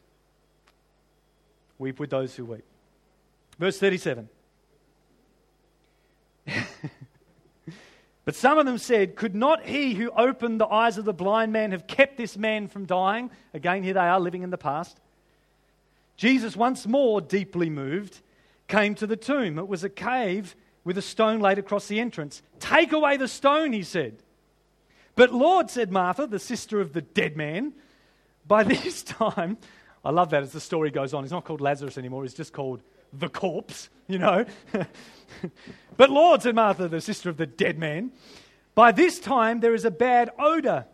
[1.77, 2.65] Weep with those who weep.
[3.57, 4.27] Verse 37.
[8.29, 11.51] But some of them said, Could not he who opened the eyes of the blind
[11.51, 13.31] man have kept this man from dying?
[13.55, 14.99] Again, here they are living in the past.
[16.15, 18.19] Jesus, once more deeply moved,
[18.67, 19.57] came to the tomb.
[19.57, 22.43] It was a cave with a stone laid across the entrance.
[22.59, 24.21] Take away the stone, he said.
[25.15, 27.73] But Lord, said Martha, the sister of the dead man,
[28.45, 29.57] by this time,
[30.05, 31.23] I love that as the story goes on.
[31.23, 34.45] He's not called Lazarus anymore, he's just called the corpse, you know.
[35.97, 38.11] but Lord, said Martha, the sister of the dead man,
[38.75, 40.85] by this time there is a bad odor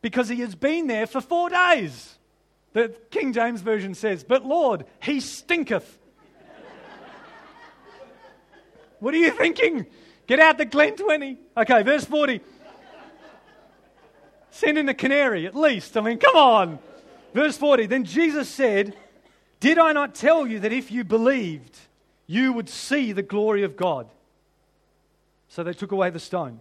[0.00, 2.18] because he has been there for four days.
[2.72, 5.98] The King James Version says, But Lord, he stinketh.
[9.00, 9.86] what are you thinking?
[10.26, 11.38] Get out the Glen 20.
[11.56, 12.40] Okay, verse 40.
[14.50, 15.96] Send in a canary at least.
[15.96, 16.78] I mean, come on.
[17.34, 17.86] Verse 40.
[17.86, 18.94] Then Jesus said,
[19.62, 21.78] Did I not tell you that if you believed,
[22.26, 24.08] you would see the glory of God?
[25.46, 26.60] So they took away the stone.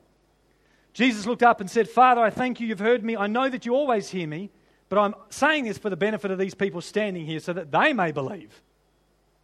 [0.94, 2.68] Jesus looked up and said, Father, I thank you.
[2.68, 3.18] You've heard me.
[3.18, 4.52] I know that you always hear me.
[4.88, 7.92] But I'm saying this for the benefit of these people standing here so that they
[7.92, 8.62] may believe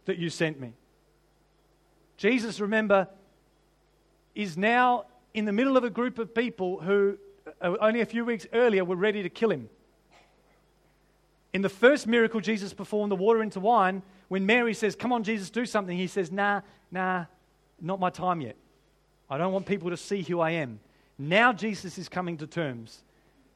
[0.04, 0.74] that you sent me.
[2.16, 3.08] Jesus, remember,
[4.36, 7.18] is now in the middle of a group of people who
[7.60, 9.68] uh, only a few weeks earlier were ready to kill him.
[11.52, 15.24] In the first miracle Jesus performed, the water into wine, when Mary says, Come on,
[15.24, 17.24] Jesus, do something, he says, Nah, nah,
[17.80, 18.56] not my time yet.
[19.30, 20.80] I don't want people to see who I am.
[21.18, 23.02] Now Jesus is coming to terms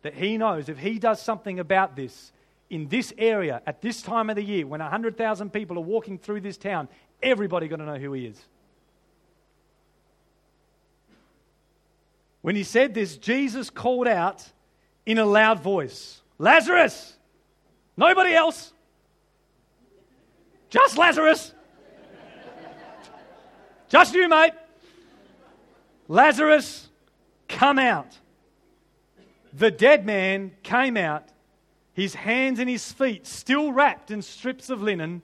[0.02, 2.33] that he knows if he does something about this
[2.70, 6.40] in this area at this time of the year when 100,000 people are walking through
[6.40, 6.88] this town,
[7.22, 8.42] everybody going to know who he is.
[12.40, 14.44] When he said this, Jesus called out
[15.07, 17.16] in a loud voice, Lazarus!
[17.96, 18.72] Nobody else.
[20.70, 21.55] Just Lazarus.
[23.88, 24.52] Just you, mate.
[26.09, 26.88] Lazarus,
[27.48, 28.18] come out.
[29.52, 31.28] The dead man came out,
[31.92, 35.20] his hands and his feet still wrapped in strips of linen,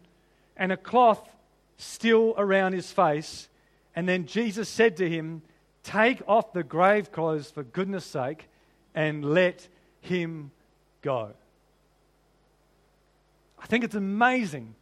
[0.55, 1.35] and a cloth
[1.79, 3.49] still around his face.
[3.97, 5.43] And then Jesus said to him,
[5.83, 8.49] Take off the grave clothes for goodness sake
[8.95, 9.67] and let
[10.03, 10.51] him
[11.01, 11.33] go.
[13.61, 14.75] I think it's amazing.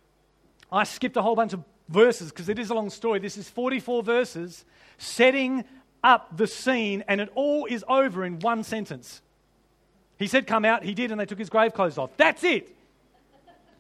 [0.71, 3.19] I skipped a whole bunch of verses because it is a long story.
[3.19, 4.65] This is 44 verses
[4.99, 5.65] setting
[6.03, 9.23] up the scene, and it all is over in one sentence.
[10.19, 10.83] He said, Come out.
[10.83, 12.11] He did, and they took his grave clothes off.
[12.17, 12.75] That's it.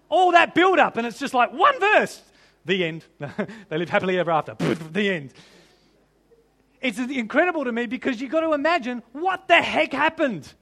[0.09, 2.23] All that build up, and it's just like one verse.
[2.65, 3.05] The end.
[3.69, 4.55] they live happily ever after.
[4.93, 5.35] the end.
[6.81, 10.53] It's incredible to me because you've got to imagine what the heck happened.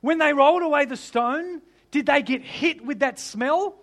[0.00, 3.76] When they rolled away the stone, did they get hit with that smell?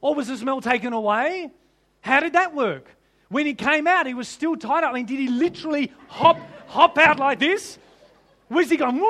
[0.00, 1.50] Or was the smell taken away?
[2.00, 2.88] How did that work?
[3.28, 4.90] When he came out, he was still tied up.
[4.90, 7.78] I mean, did he literally hop, hop out like this?
[8.48, 9.00] Was he going?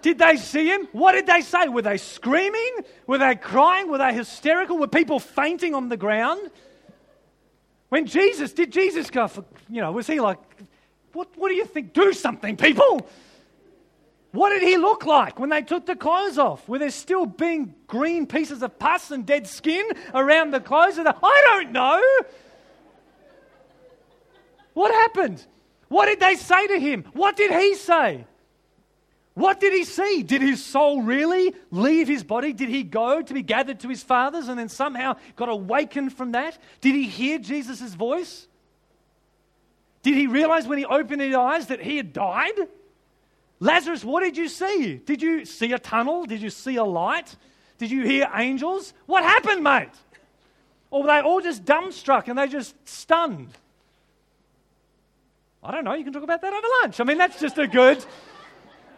[0.00, 0.88] Did they see him?
[0.92, 1.68] What did they say?
[1.68, 2.76] Were they screaming?
[3.06, 3.90] Were they crying?
[3.90, 4.78] Were they hysterical?
[4.78, 6.50] Were people fainting on the ground?
[7.88, 10.38] When Jesus, did Jesus go for, you know, was he like,
[11.18, 11.92] what, what do you think?
[11.94, 13.04] Do something, people.
[14.30, 16.68] What did he look like when they took the clothes off?
[16.68, 20.94] Were there still being green pieces of pus and dead skin around the clothes?
[20.94, 22.00] The, I don't know.
[24.74, 25.44] What happened?
[25.88, 27.04] What did they say to him?
[27.14, 28.24] What did he say?
[29.34, 30.22] What did he see?
[30.22, 32.52] Did his soul really leave his body?
[32.52, 36.32] Did he go to be gathered to his fathers and then somehow got awakened from
[36.32, 36.58] that?
[36.80, 38.47] Did he hear Jesus' voice?
[40.02, 42.54] Did he realize when he opened his eyes that he had died?
[43.60, 44.96] Lazarus, what did you see?
[44.96, 46.24] Did you see a tunnel?
[46.24, 47.34] Did you see a light?
[47.78, 48.94] Did you hear angels?
[49.06, 49.90] What happened, mate?
[50.90, 53.50] Or were they all just dumbstruck and they just stunned?
[55.62, 55.94] I don't know.
[55.94, 57.00] You can talk about that over lunch.
[57.00, 58.04] I mean, that's just a good,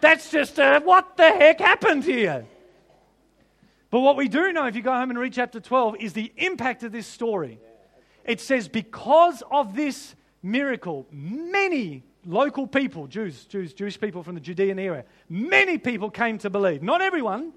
[0.01, 2.47] that's just a, what the heck happened here?
[3.91, 6.33] But what we do know, if you go home and read chapter 12, is the
[6.37, 7.59] impact of this story.
[8.25, 14.41] It says, because of this miracle, many local people, Jews, Jews, Jewish people from the
[14.41, 16.83] Judean area, many people came to believe.
[16.83, 17.53] Not everyone,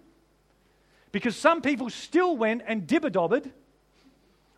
[1.12, 3.10] because some people still went and dibber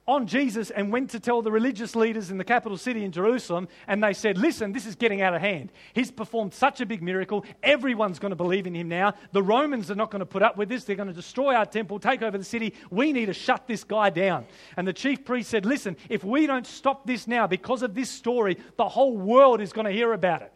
[0.07, 3.67] on Jesus and went to tell the religious leaders in the capital city in Jerusalem,
[3.87, 5.71] and they said, Listen, this is getting out of hand.
[5.93, 7.43] He's performed such a big miracle.
[7.63, 9.13] Everyone's going to believe in him now.
[9.31, 10.83] The Romans are not going to put up with this.
[10.83, 12.73] They're going to destroy our temple, take over the city.
[12.91, 14.45] We need to shut this guy down.
[14.77, 18.09] And the chief priest said, Listen, if we don't stop this now because of this
[18.09, 20.51] story, the whole world is going to hear about it.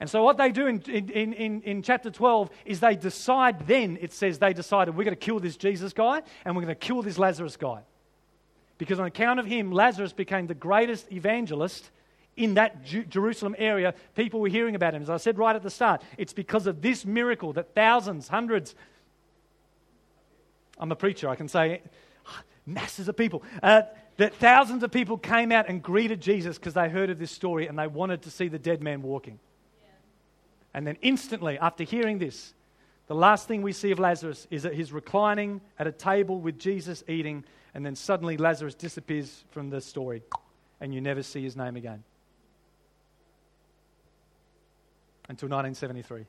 [0.00, 3.98] And so, what they do in, in, in, in chapter 12 is they decide, then
[4.00, 6.86] it says they decided, we're going to kill this Jesus guy and we're going to
[6.86, 7.82] kill this Lazarus guy.
[8.78, 11.90] Because on account of him, Lazarus became the greatest evangelist
[12.36, 13.94] in that Ju- Jerusalem area.
[14.14, 15.02] People were hearing about him.
[15.02, 18.74] As I said right at the start, it's because of this miracle that thousands, hundreds,
[20.78, 21.80] I'm a preacher, I can say
[22.66, 23.82] masses of people, uh,
[24.18, 27.66] that thousands of people came out and greeted Jesus because they heard of this story
[27.66, 29.38] and they wanted to see the dead man walking.
[30.76, 32.52] And then instantly, after hearing this,
[33.06, 36.58] the last thing we see of Lazarus is that he's reclining at a table with
[36.58, 40.22] Jesus eating, and then suddenly Lazarus disappears from the story,
[40.78, 42.04] and you never see his name again.
[45.30, 46.26] Until 1973.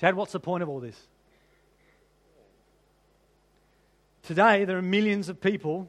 [0.00, 0.96] Chad, what's the point of all this?
[4.22, 5.88] Today, there are millions of people,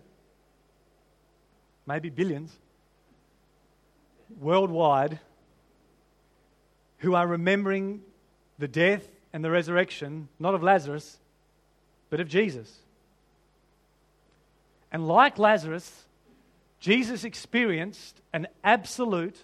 [1.86, 2.58] maybe billions,
[4.40, 5.20] worldwide
[7.00, 8.02] who are remembering
[8.60, 11.18] the death and the resurrection, not of Lazarus,
[12.10, 12.80] but of Jesus.
[14.92, 16.06] And like Lazarus,
[16.80, 19.44] Jesus experienced an absolute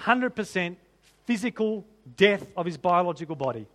[0.00, 0.76] 100%
[1.24, 1.84] physical
[2.16, 3.66] death of his biological body.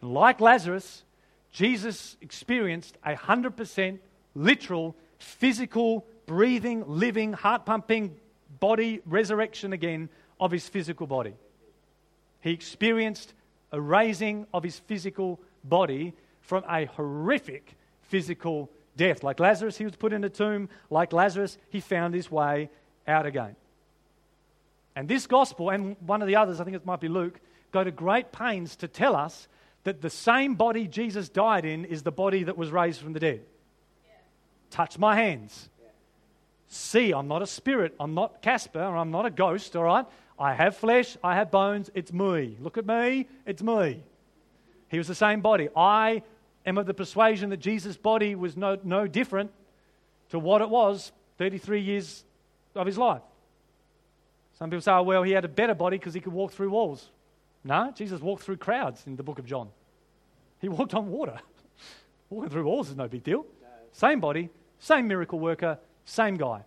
[0.00, 1.02] And like Lazarus,
[1.50, 3.98] Jesus experienced a 100%
[4.34, 8.14] literal, physical breathing, living, heart pumping
[8.60, 10.08] body resurrection again
[10.38, 11.34] of his physical body.
[12.40, 13.34] He experienced
[13.72, 16.12] a raising of his physical body
[16.42, 19.24] from a horrific physical death.
[19.24, 20.68] Like Lazarus, he was put in a tomb.
[20.90, 22.70] Like Lazarus, he found his way
[23.06, 23.56] out again.
[24.94, 27.40] And this gospel, and one of the others, I think it might be Luke,
[27.72, 29.48] go to great pains to tell us
[29.84, 33.20] that the same body Jesus died in is the body that was raised from the
[33.20, 33.40] dead.
[34.04, 34.14] Yeah.
[34.70, 35.70] Touch my hands
[36.68, 37.12] see.
[37.12, 37.94] I'm not a spirit.
[37.98, 38.80] I'm not Casper.
[38.80, 40.06] I'm not a ghost, all right?
[40.38, 41.16] I have flesh.
[41.24, 41.90] I have bones.
[41.94, 42.56] It's me.
[42.60, 43.28] Look at me.
[43.44, 44.02] It's me.
[44.88, 45.68] He was the same body.
[45.76, 46.22] I
[46.64, 49.50] am of the persuasion that Jesus' body was no, no different
[50.30, 52.24] to what it was 33 years
[52.74, 53.22] of his life.
[54.58, 56.70] Some people say, oh, well, he had a better body because he could walk through
[56.70, 57.10] walls.
[57.64, 59.68] No, Jesus walked through crowds in the book of John.
[60.60, 61.38] He walked on water.
[62.30, 63.46] Walking through walls is no big deal.
[63.92, 65.78] Same body, same miracle worker,
[66.08, 66.62] same guy.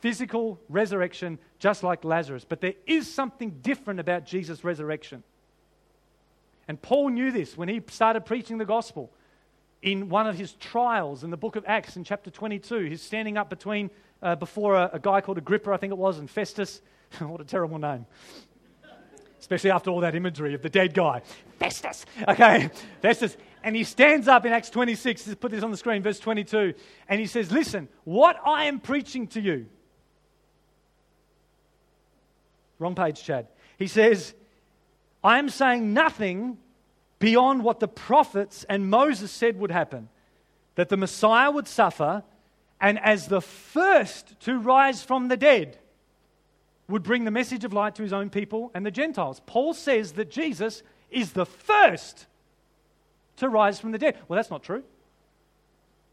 [0.00, 2.44] Physical resurrection, just like Lazarus.
[2.48, 5.22] But there is something different about Jesus' resurrection.
[6.66, 9.10] And Paul knew this when he started preaching the gospel.
[9.82, 13.36] In one of his trials in the book of Acts, in chapter 22, he's standing
[13.36, 13.90] up between,
[14.22, 16.80] uh, before a, a guy called Agrippa, I think it was, and Festus.
[17.20, 18.06] what a terrible name
[19.40, 21.22] especially after all that imagery of the dead guy.
[21.58, 22.04] Festus.
[22.26, 22.70] Okay,
[23.00, 23.36] Festus.
[23.62, 26.74] And he stands up in Acts 26, let's put this on the screen, verse 22,
[27.08, 29.66] and he says, Listen, what I am preaching to you.
[32.78, 33.48] Wrong page, Chad.
[33.78, 34.34] He says,
[35.22, 36.58] I am saying nothing
[37.18, 40.08] beyond what the prophets and Moses said would happen
[40.76, 42.22] that the Messiah would suffer,
[42.80, 45.76] and as the first to rise from the dead,
[46.88, 49.42] would bring the message of light to his own people and the Gentiles.
[49.44, 52.27] Paul says that Jesus is the first
[53.38, 54.18] to rise from the dead.
[54.28, 54.82] Well, that's not true.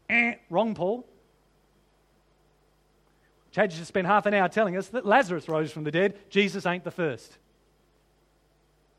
[0.08, 1.06] Eh, wrong, Paul.
[3.52, 6.18] Chad just spent half an hour telling us that Lazarus rose from the dead.
[6.28, 7.38] Jesus ain't the first.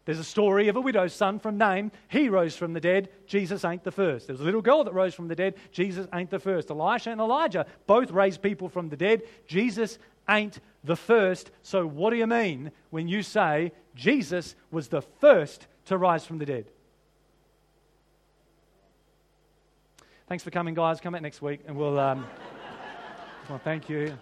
[0.05, 1.91] There's a story of a widow's son from Nain.
[2.07, 3.09] He rose from the dead.
[3.27, 4.27] Jesus ain't the first.
[4.27, 5.55] There's a little girl that rose from the dead.
[5.71, 6.71] Jesus ain't the first.
[6.71, 9.23] Elisha and Elijah both raised people from the dead.
[9.47, 9.99] Jesus
[10.29, 11.51] ain't the first.
[11.61, 16.37] So, what do you mean when you say Jesus was the first to rise from
[16.37, 16.67] the dead?
[20.27, 20.99] Thanks for coming, guys.
[20.99, 21.97] Come back next week and we'll.
[21.97, 22.27] Um,
[23.49, 24.17] well, thank you.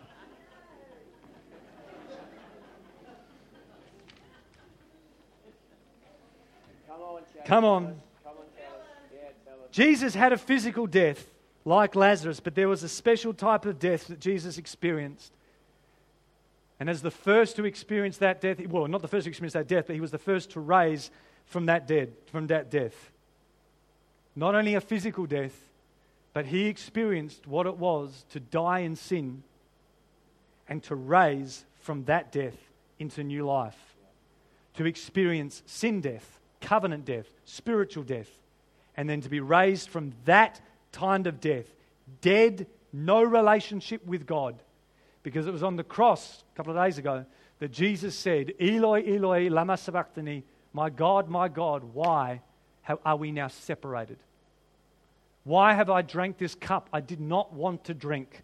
[7.46, 8.02] Come on.
[9.72, 11.26] Jesus had a physical death
[11.66, 15.34] like Lazarus, but there was a special type of death that Jesus experienced.
[16.80, 19.68] And as the first to experience that death, well, not the first to experience that
[19.68, 21.10] death, but he was the first to raise
[21.46, 23.12] from that dead, from that death.
[24.36, 25.65] Not only a physical death,
[26.36, 29.42] but he experienced what it was to die in sin
[30.68, 32.58] and to raise from that death
[33.00, 33.96] into new life.
[34.74, 38.28] To experience sin death, covenant death, spiritual death,
[38.98, 40.60] and then to be raised from that
[40.92, 41.68] kind of death,
[42.20, 44.62] dead, no relationship with God,
[45.24, 47.26] because it was on the cross a couple of days ago
[47.60, 52.42] that Jesus said, Eloi, Eloi, lama sabachthani, my God, my God, why
[53.06, 54.18] are we now separated?
[55.46, 58.44] Why have I drank this cup I did not want to drink?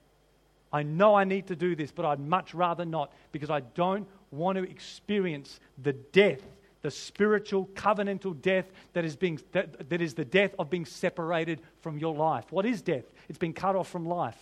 [0.71, 4.07] I know I need to do this, but I'd much rather not because I don't
[4.29, 6.41] want to experience the death,
[6.83, 11.61] the spiritual covenantal death that is, being, that, that is the death of being separated
[11.81, 12.45] from your life.
[12.51, 13.05] What is death?
[13.27, 14.37] It's been cut off from life.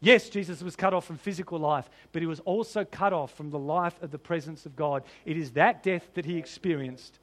[0.00, 3.50] Yes, Jesus was cut off from physical life, but he was also cut off from
[3.50, 5.02] the life of the presence of God.
[5.26, 7.18] It is that death that he experienced.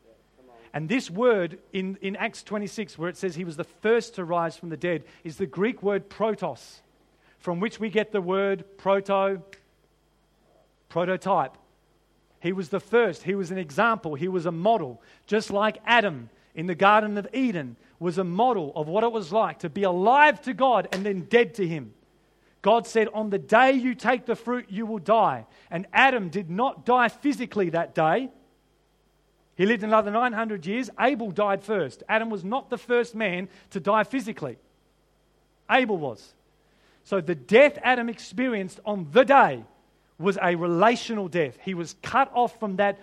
[0.75, 4.25] And this word in, in Acts 26, where it says he was the first to
[4.25, 6.81] rise from the dead, is the Greek word protos,
[7.39, 9.41] from which we get the word proto,
[10.89, 11.57] prototype.
[12.41, 13.23] He was the first.
[13.23, 14.15] He was an example.
[14.15, 15.01] He was a model.
[15.27, 19.31] Just like Adam in the Garden of Eden was a model of what it was
[19.31, 21.93] like to be alive to God and then dead to Him.
[22.61, 25.45] God said, On the day you take the fruit, you will die.
[25.71, 28.29] And Adam did not die physically that day.
[29.55, 30.89] He lived another 900 years.
[30.99, 32.03] Abel died first.
[32.09, 34.57] Adam was not the first man to die physically,
[35.69, 36.33] Abel was.
[37.03, 39.63] So the death Adam experienced on the day
[40.17, 41.57] was a relational death.
[41.61, 42.99] He was cut off from that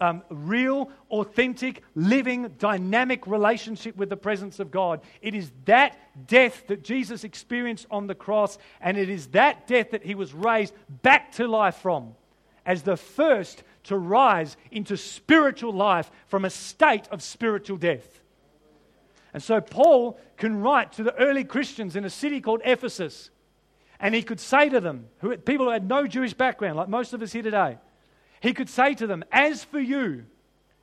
[0.00, 5.00] um, real, authentic, living, dynamic relationship with the presence of God.
[5.22, 5.96] It is that
[6.26, 10.34] death that Jesus experienced on the cross, and it is that death that he was
[10.34, 12.14] raised back to life from
[12.64, 18.22] as the first to rise into spiritual life from a state of spiritual death.
[19.32, 23.30] And so Paul can write to the early Christians in a city called Ephesus,
[24.00, 27.12] and he could say to them, who, people who had no Jewish background, like most
[27.12, 27.78] of us here today,
[28.40, 30.24] he could say to them, As for you,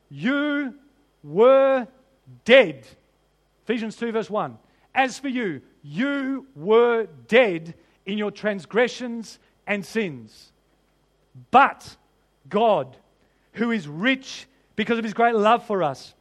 [0.10, 0.76] you
[1.24, 1.88] were
[2.46, 2.88] dead.
[3.64, 4.58] Ephesians 2, verse 1.
[4.96, 7.76] As for you, you were dead
[8.06, 10.52] in your transgressions and sins.
[11.52, 11.96] But
[12.50, 12.96] God,
[13.54, 16.14] who is rich because of his great love for us,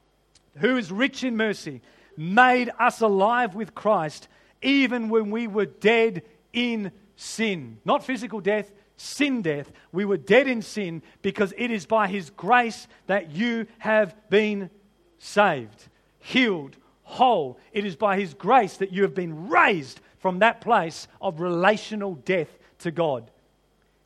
[0.58, 1.80] who is rich in mercy,
[2.16, 4.28] made us alive with Christ
[4.62, 7.78] even when we were dead in sin.
[7.84, 9.70] Not physical death, sin death.
[9.90, 14.70] We were dead in sin because it is by His grace that you have been
[15.18, 15.88] saved,
[16.20, 17.58] healed, whole.
[17.72, 22.14] It is by His grace that you have been raised from that place of relational
[22.14, 23.30] death to God.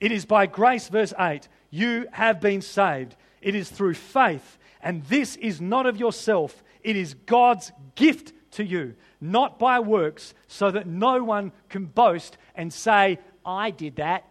[0.00, 3.14] It is by grace, verse 8, you have been saved.
[3.42, 8.64] It is through faith, and this is not of yourself, it is God's gift to
[8.64, 14.24] you, not by works, so that no one can boast and say, I did that.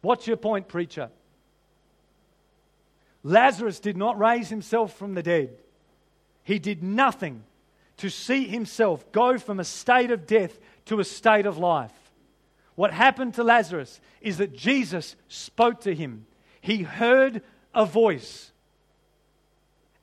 [0.00, 1.10] What's your point, preacher?
[3.24, 5.50] Lazarus did not raise himself from the dead.
[6.44, 7.42] He did nothing
[7.96, 12.05] to see himself go from a state of death to a state of life.
[12.76, 16.26] What happened to Lazarus is that Jesus spoke to him.
[16.60, 17.42] He heard
[17.74, 18.52] a voice.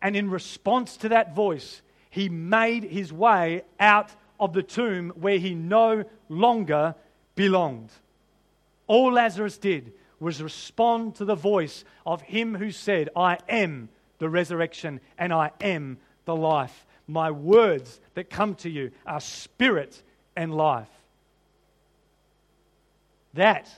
[0.02, 5.38] And in response to that voice, he made his way out of the tomb where
[5.38, 6.96] he no longer
[7.36, 7.92] belonged.
[8.88, 14.30] All Lazarus did was respond to the voice of him who said, I am the
[14.30, 16.86] resurrection and I am the life.
[17.08, 20.02] My words that come to you are spirit
[20.36, 20.90] and life.
[23.34, 23.70] That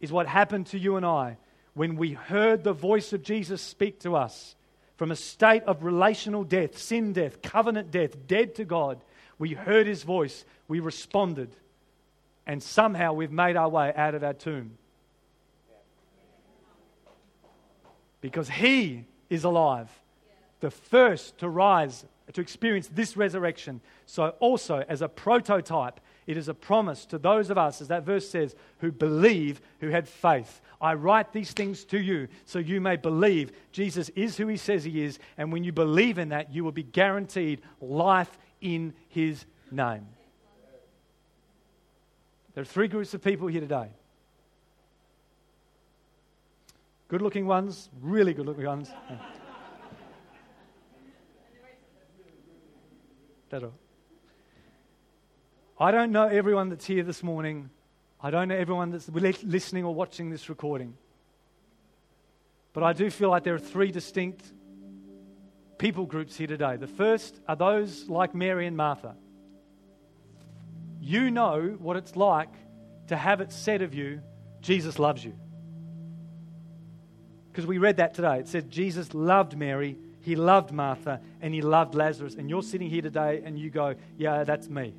[0.00, 1.38] is what happened to you and I
[1.74, 4.54] when we heard the voice of Jesus speak to us
[4.96, 9.00] from a state of relational death, sin death, covenant death, dead to God.
[9.38, 11.56] We heard his voice, we responded
[12.46, 14.76] and somehow we've made our way out of our tomb.
[18.20, 19.90] Because He is alive,
[20.60, 23.80] the first to rise, to experience this resurrection.
[24.06, 28.04] So, also, as a prototype, it is a promise to those of us, as that
[28.04, 30.60] verse says, who believe, who had faith.
[30.80, 34.84] I write these things to you so you may believe Jesus is who he says
[34.84, 35.18] he is.
[35.36, 40.06] And when you believe in that, you will be guaranteed life in his name.
[42.54, 43.90] There are three groups of people here today
[47.08, 48.90] good looking ones, really good looking ones.
[55.78, 57.70] I don't know everyone that's here this morning.
[58.20, 60.94] I don't know everyone that's listening or watching this recording.
[62.72, 64.44] But I do feel like there are three distinct
[65.78, 66.76] people groups here today.
[66.76, 69.16] The first are those like Mary and Martha
[71.04, 72.48] you know what it's like
[73.08, 74.22] to have it said of you,
[74.62, 75.34] Jesus loves you.
[77.52, 78.38] Because we read that today.
[78.38, 82.36] It said Jesus loved Mary, he loved Martha, and he loved Lazarus.
[82.36, 84.94] And you're sitting here today and you go, Yeah, that's me.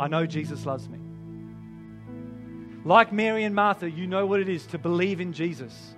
[0.00, 0.98] I know Jesus loves me.
[2.84, 5.94] Like Mary and Martha, you know what it is to believe in Jesus.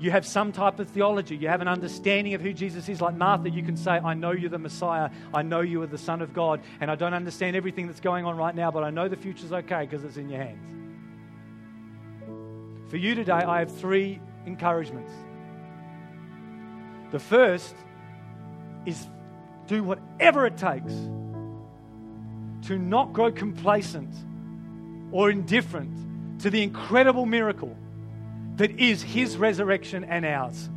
[0.00, 3.00] you have some type of theology, you have an understanding of who Jesus is.
[3.00, 5.98] Like Martha, you can say, I know you're the Messiah, I know you are the
[5.98, 8.90] Son of God, and I don't understand everything that's going on right now, but I
[8.90, 10.72] know the future's okay because it's in your hands.
[12.90, 15.12] For you today, I have three encouragements.
[17.12, 17.74] The first
[18.84, 19.06] is
[19.68, 20.92] do whatever it takes
[22.66, 24.14] to not grow complacent
[25.12, 27.76] or indifferent to the incredible miracle
[28.56, 30.68] that is His resurrection and ours.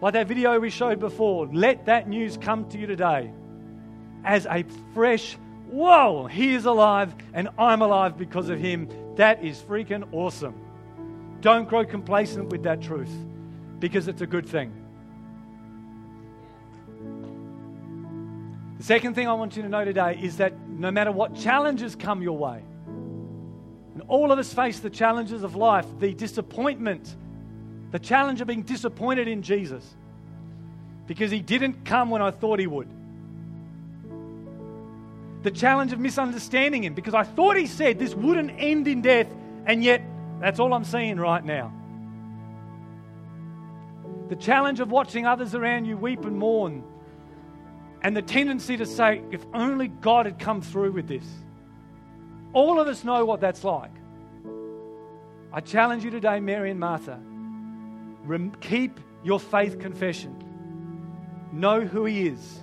[0.00, 3.32] Like that video we showed before, let that news come to you today
[4.24, 4.64] as a
[4.94, 5.36] fresh,
[5.68, 8.88] whoa, He is alive and I'm alive because of Him.
[9.16, 10.54] That is freaking awesome.
[11.40, 13.10] Don't grow complacent with that truth
[13.78, 14.72] because it's a good thing.
[18.78, 21.96] The second thing I want you to know today is that no matter what challenges
[21.96, 27.16] come your way, and all of us face the challenges of life, the disappointment,
[27.90, 29.84] the challenge of being disappointed in Jesus
[31.08, 32.88] because he didn't come when I thought he would.
[35.42, 39.26] The challenge of misunderstanding him because I thought he said this wouldn't end in death,
[39.66, 40.02] and yet
[40.40, 41.72] that's all I'm seeing right now.
[44.28, 46.84] The challenge of watching others around you weep and mourn,
[48.02, 51.26] and the tendency to say, if only God had come through with this.
[52.52, 53.90] All of us know what that's like.
[55.52, 57.18] I challenge you today, Mary and Martha,
[58.24, 60.34] rem- keep your faith confession.
[61.52, 62.60] Know who He is.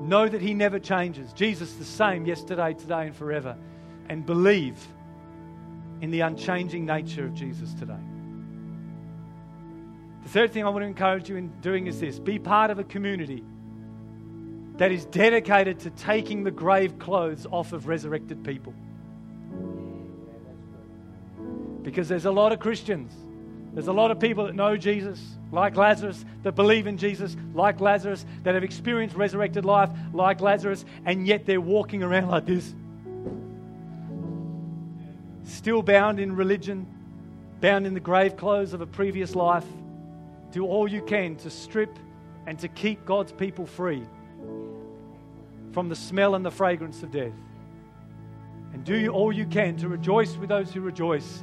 [0.00, 1.32] Know that He never changes.
[1.32, 3.56] Jesus, the same yesterday, today, and forever.
[4.08, 4.76] And believe
[6.00, 7.94] in the unchanging nature of Jesus today.
[10.24, 12.78] The third thing I want to encourage you in doing is this be part of
[12.78, 13.44] a community
[14.76, 18.74] that is dedicated to taking the grave clothes off of resurrected people.
[21.82, 23.12] Because there's a lot of Christians,
[23.72, 25.20] there's a lot of people that know Jesus,
[25.52, 30.84] like Lazarus, that believe in Jesus, like Lazarus, that have experienced resurrected life, like Lazarus,
[31.04, 32.74] and yet they're walking around like this.
[35.44, 36.86] Still bound in religion,
[37.60, 39.66] bound in the grave clothes of a previous life.
[40.50, 41.96] Do all you can to strip
[42.46, 44.04] and to keep God's people free
[45.74, 47.34] from the smell and the fragrance of death.
[48.72, 51.42] And do all you can to rejoice with those who rejoice,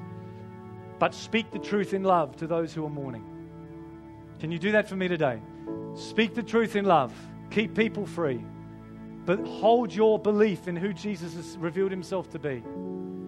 [0.99, 3.25] but speak the truth in love to those who are mourning.
[4.39, 5.41] Can you do that for me today?
[5.95, 7.13] Speak the truth in love,
[7.49, 8.43] keep people free,
[9.25, 12.63] but hold your belief in who Jesus has revealed himself to be,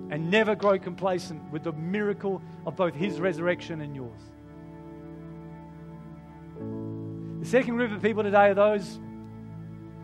[0.09, 4.21] and never grow complacent with the miracle of both his resurrection and yours.
[7.41, 8.99] The second group of people today are those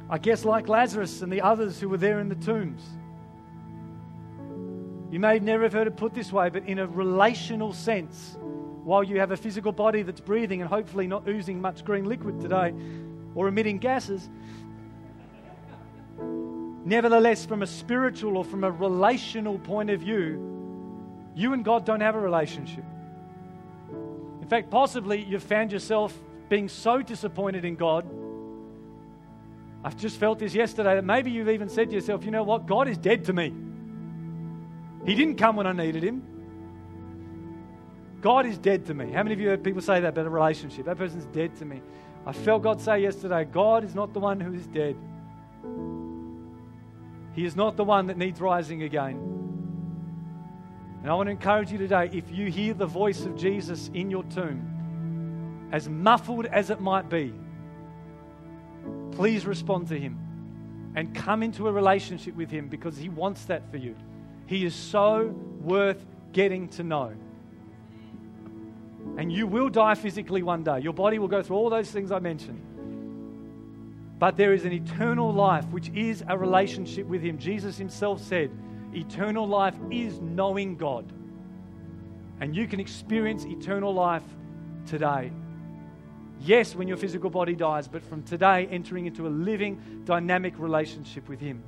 [0.09, 2.83] I guess, like Lazarus and the others who were there in the tombs.
[5.11, 8.37] You may never have heard it put this way, but in a relational sense,
[8.83, 12.39] while you have a physical body that's breathing and hopefully not oozing much green liquid
[12.39, 12.73] today
[13.35, 14.29] or emitting gases,
[16.17, 20.45] nevertheless, from a spiritual or from a relational point of view,
[21.35, 22.83] you and God don't have a relationship.
[24.41, 28.09] In fact, possibly you've found yourself being so disappointed in God
[29.83, 32.65] I've just felt this yesterday that maybe you've even said to yourself, you know what?
[32.65, 33.53] God is dead to me.
[35.05, 36.23] He didn't come when I needed him.
[38.21, 39.11] God is dead to me.
[39.11, 40.85] How many of you heard people say that about a relationship?
[40.85, 41.81] That person's dead to me.
[42.25, 44.97] I felt God say yesterday, God is not the one who is dead.
[47.33, 49.15] He is not the one that needs rising again.
[51.01, 54.11] And I want to encourage you today if you hear the voice of Jesus in
[54.11, 57.33] your tomb, as muffled as it might be,
[59.19, 60.17] please respond to Him
[60.95, 63.93] and come into a relationship with Him because He wants that for you.
[64.45, 67.11] He is so worth getting to know.
[69.17, 70.79] And you will die physically one day.
[70.79, 72.61] Your body will go through all those things I mentioned.
[74.19, 77.37] But there is an eternal life, which is a relationship with Him.
[77.37, 78.49] Jesus Himself said,
[78.93, 81.11] Eternal life is knowing God.
[82.39, 84.23] And you can experience eternal life
[84.85, 85.33] today.
[86.39, 91.27] Yes, when your physical body dies, but from today, entering into a living, dynamic relationship
[91.27, 91.63] with Him.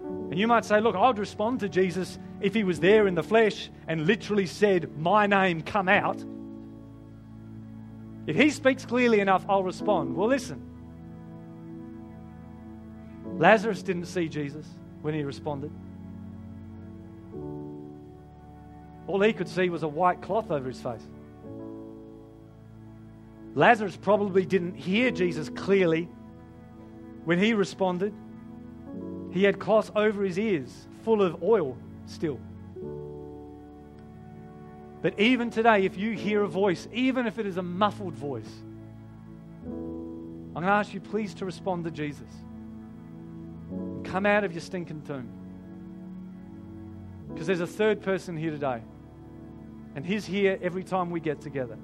[0.00, 3.22] And you might say, Look, I'd respond to Jesus if He was there in the
[3.22, 6.24] flesh and literally said, My name, come out.
[8.26, 10.16] If He speaks clearly enough, I'll respond.
[10.16, 10.70] Well, listen.
[13.38, 14.66] Lazarus didn't see Jesus
[15.00, 15.72] when he responded.
[19.06, 21.06] All he could see was a white cloth over his face.
[23.54, 26.08] Lazarus probably didn't hear Jesus clearly
[27.24, 28.14] when he responded.
[29.30, 31.76] He had cloths over his ears full of oil
[32.06, 32.38] still.
[35.02, 38.48] But even today, if you hear a voice, even if it is a muffled voice,
[39.64, 42.28] I'm going to ask you, please, to respond to Jesus.
[44.04, 45.28] Come out of your stinking tomb.
[47.28, 48.82] Because there's a third person here today.
[49.96, 51.78] And he's here every time we get together.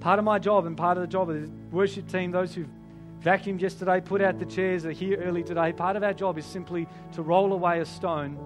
[0.00, 2.68] Part of my job and part of the job of the worship team, those who've
[3.22, 5.72] vacuumed yesterday, put out the chairs, are here early today.
[5.72, 8.38] Part of our job is simply to roll away a stone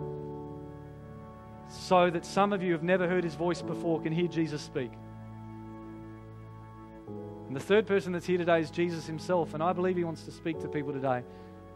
[1.68, 4.90] so that some of you have never heard his voice before can hear Jesus speak.
[7.46, 10.24] And the third person that's here today is Jesus himself, and I believe he wants
[10.24, 11.22] to speak to people today.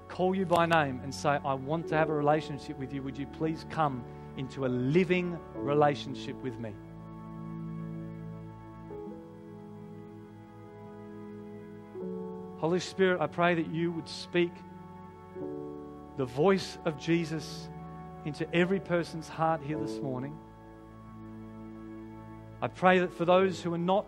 [0.09, 3.03] Call you by name and say, I want to have a relationship with you.
[3.03, 4.03] Would you please come
[4.39, 6.73] into a living relationship with me?
[12.59, 14.53] Holy Spirit, I pray that you would speak
[16.17, 17.69] the voice of Jesus
[18.25, 20.37] into every person's heart here this morning.
[22.63, 24.07] I pray that for those who are not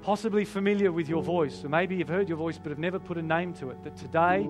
[0.00, 3.18] possibly familiar with your voice, or maybe you've heard your voice but have never put
[3.18, 4.48] a name to it, that today,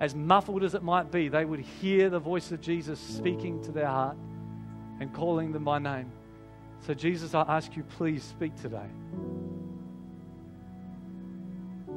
[0.00, 3.72] as muffled as it might be, they would hear the voice of Jesus speaking to
[3.72, 4.16] their heart
[5.00, 6.12] and calling them by name.
[6.86, 8.88] So, Jesus, I ask you, please speak today.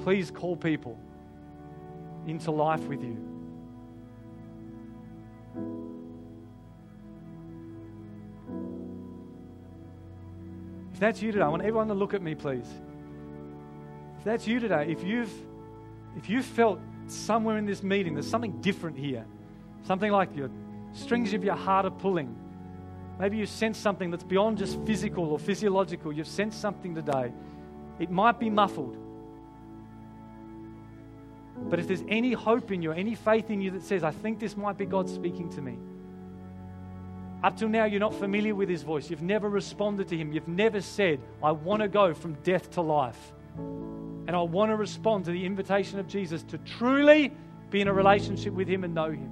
[0.06, 1.00] Please call people
[2.28, 3.18] into life with you.
[10.94, 12.68] If that's you today, I want everyone to look at me, please.
[14.20, 15.34] If that's you today, if you've
[16.16, 19.26] if you felt somewhere in this meeting there's something different here,
[19.88, 20.52] something like your
[20.94, 22.36] strings of your heart are pulling.
[23.20, 26.14] Maybe you sense something that's beyond just physical or physiological.
[26.14, 27.34] You've sensed something today.
[27.98, 29.00] It might be muffled.
[31.58, 34.40] But if there's any hope in you, any faith in you that says, I think
[34.40, 35.78] this might be God speaking to me,
[37.44, 39.10] up till now, you're not familiar with his voice.
[39.10, 40.34] You've never responded to him.
[40.34, 43.34] You've never said, I want to go from death to life.
[43.58, 47.32] And I want to respond to the invitation of Jesus to truly
[47.70, 49.30] be in a relationship with him and know him.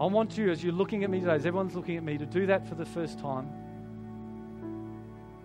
[0.00, 2.24] I want you, as you're looking at me today, as everyone's looking at me, to
[2.24, 3.50] do that for the first time.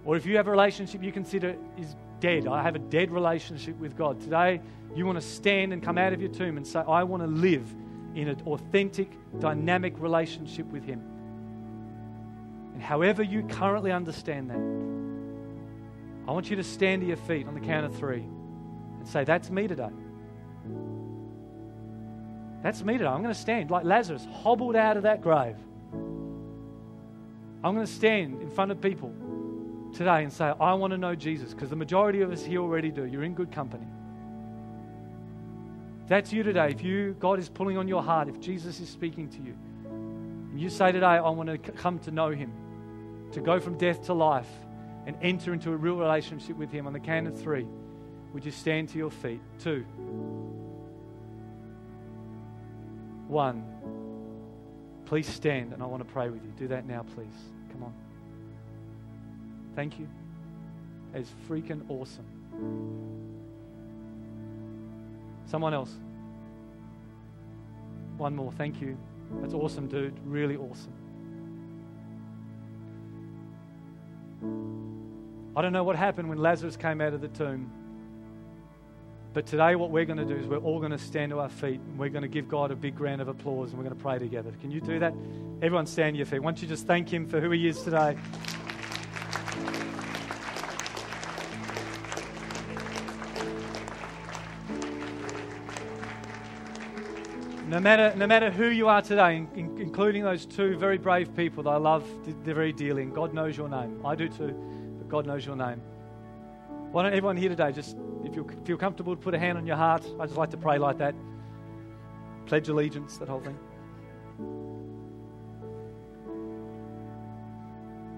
[0.05, 3.78] Or if you have a relationship you consider is dead, I have a dead relationship
[3.78, 4.20] with God.
[4.22, 4.61] Today,
[4.95, 7.28] you want to stand and come out of your tomb and say, I want to
[7.28, 7.74] live
[8.16, 11.01] in an authentic, dynamic relationship with Him.
[12.74, 14.59] And however you currently understand that,
[16.28, 18.24] I want you to stand to your feet on the count of three
[18.99, 19.89] and say, That's me today.
[22.63, 23.05] That's me today.
[23.05, 25.55] I'm going to stand like Lazarus, hobbled out of that grave.
[27.63, 29.13] I'm going to stand in front of people
[29.96, 32.91] today and say, I want to know Jesus, because the majority of us here already
[32.91, 33.06] do.
[33.06, 33.88] You're in good company.
[36.08, 36.70] That's you today.
[36.70, 39.56] If you, God is pulling on your heart, if Jesus is speaking to you,
[40.52, 42.52] and you say today, I want to come to know Him,
[43.32, 44.50] to go from death to life,
[45.08, 47.68] and enter into a real relationship with Him on the count of three,
[48.34, 49.41] would you stand to your feet?
[49.60, 49.86] Two.
[53.28, 53.64] One.
[55.06, 56.52] Please stand, and I want to pray with you.
[56.58, 57.36] Do that now, please.
[57.72, 58.05] Come on.
[59.76, 60.07] Thank you.
[61.13, 62.26] It's freaking awesome.
[65.45, 65.93] Someone else.
[68.17, 68.51] One more.
[68.53, 68.97] Thank you.
[69.41, 70.17] That's awesome, dude.
[70.26, 70.93] Really awesome.
[75.57, 77.71] I don't know what happened when Lazarus came out of the tomb.
[79.34, 81.49] But today, what we're going to do is we're all going to stand to our
[81.49, 83.97] feet and we're going to give God a big round of applause and we're going
[83.97, 84.51] to pray together.
[84.61, 85.13] Can you do that?
[85.61, 86.41] Everyone stand to your feet.
[86.41, 88.17] Why don't you just thank Him for who He is today?
[97.68, 101.36] No matter, no matter who you are today, in, in, including those two very brave
[101.36, 102.05] people that I love
[102.43, 104.05] very dearly, and God knows your name.
[104.05, 104.53] I do too,
[104.99, 105.82] but God knows your name.
[106.91, 109.78] Why don't everyone here today, just if you feel comfortable, put a hand on your
[109.78, 110.05] heart.
[110.20, 111.16] I just like to pray like that.
[112.45, 113.57] Pledge allegiance, that whole thing.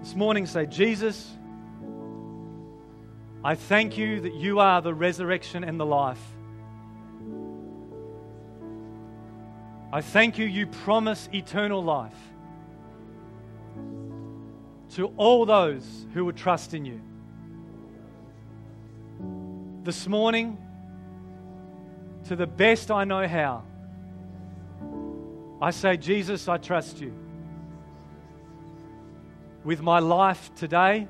[0.02, 1.26] This morning, say, Jesus,
[3.46, 6.22] I thank you that you are the resurrection and the life.
[9.92, 12.18] I thank you, you promise eternal life
[14.96, 17.02] to all those who would trust in you.
[19.84, 20.58] This morning,
[22.26, 23.64] to the best I know how,
[25.62, 27.14] I say, Jesus, I trust you.
[29.64, 31.08] With my life today,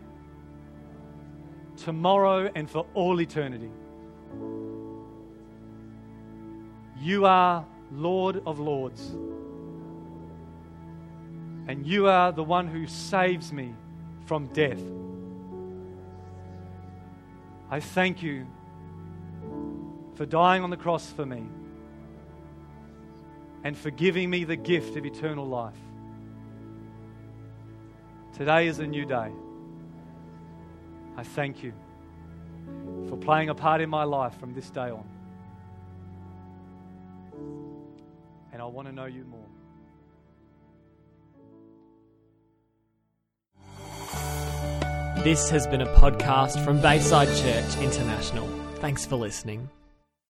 [1.78, 3.72] tomorrow, and for all eternity.
[7.00, 9.16] You are Lord of Lords.
[11.68, 13.74] And you are the one who saves me
[14.26, 14.82] from death.
[17.70, 18.48] I thank you
[20.16, 21.44] for dying on the cross for me
[23.64, 25.76] and for giving me the gift of eternal life.
[28.34, 29.32] Today is a new day.
[31.18, 31.74] I thank you
[33.10, 35.04] for playing a part in my life from this day on.
[38.58, 39.46] And I want to know you more.
[45.24, 48.48] This has been a podcast from Bayside Church International.
[48.78, 49.70] Thanks for listening.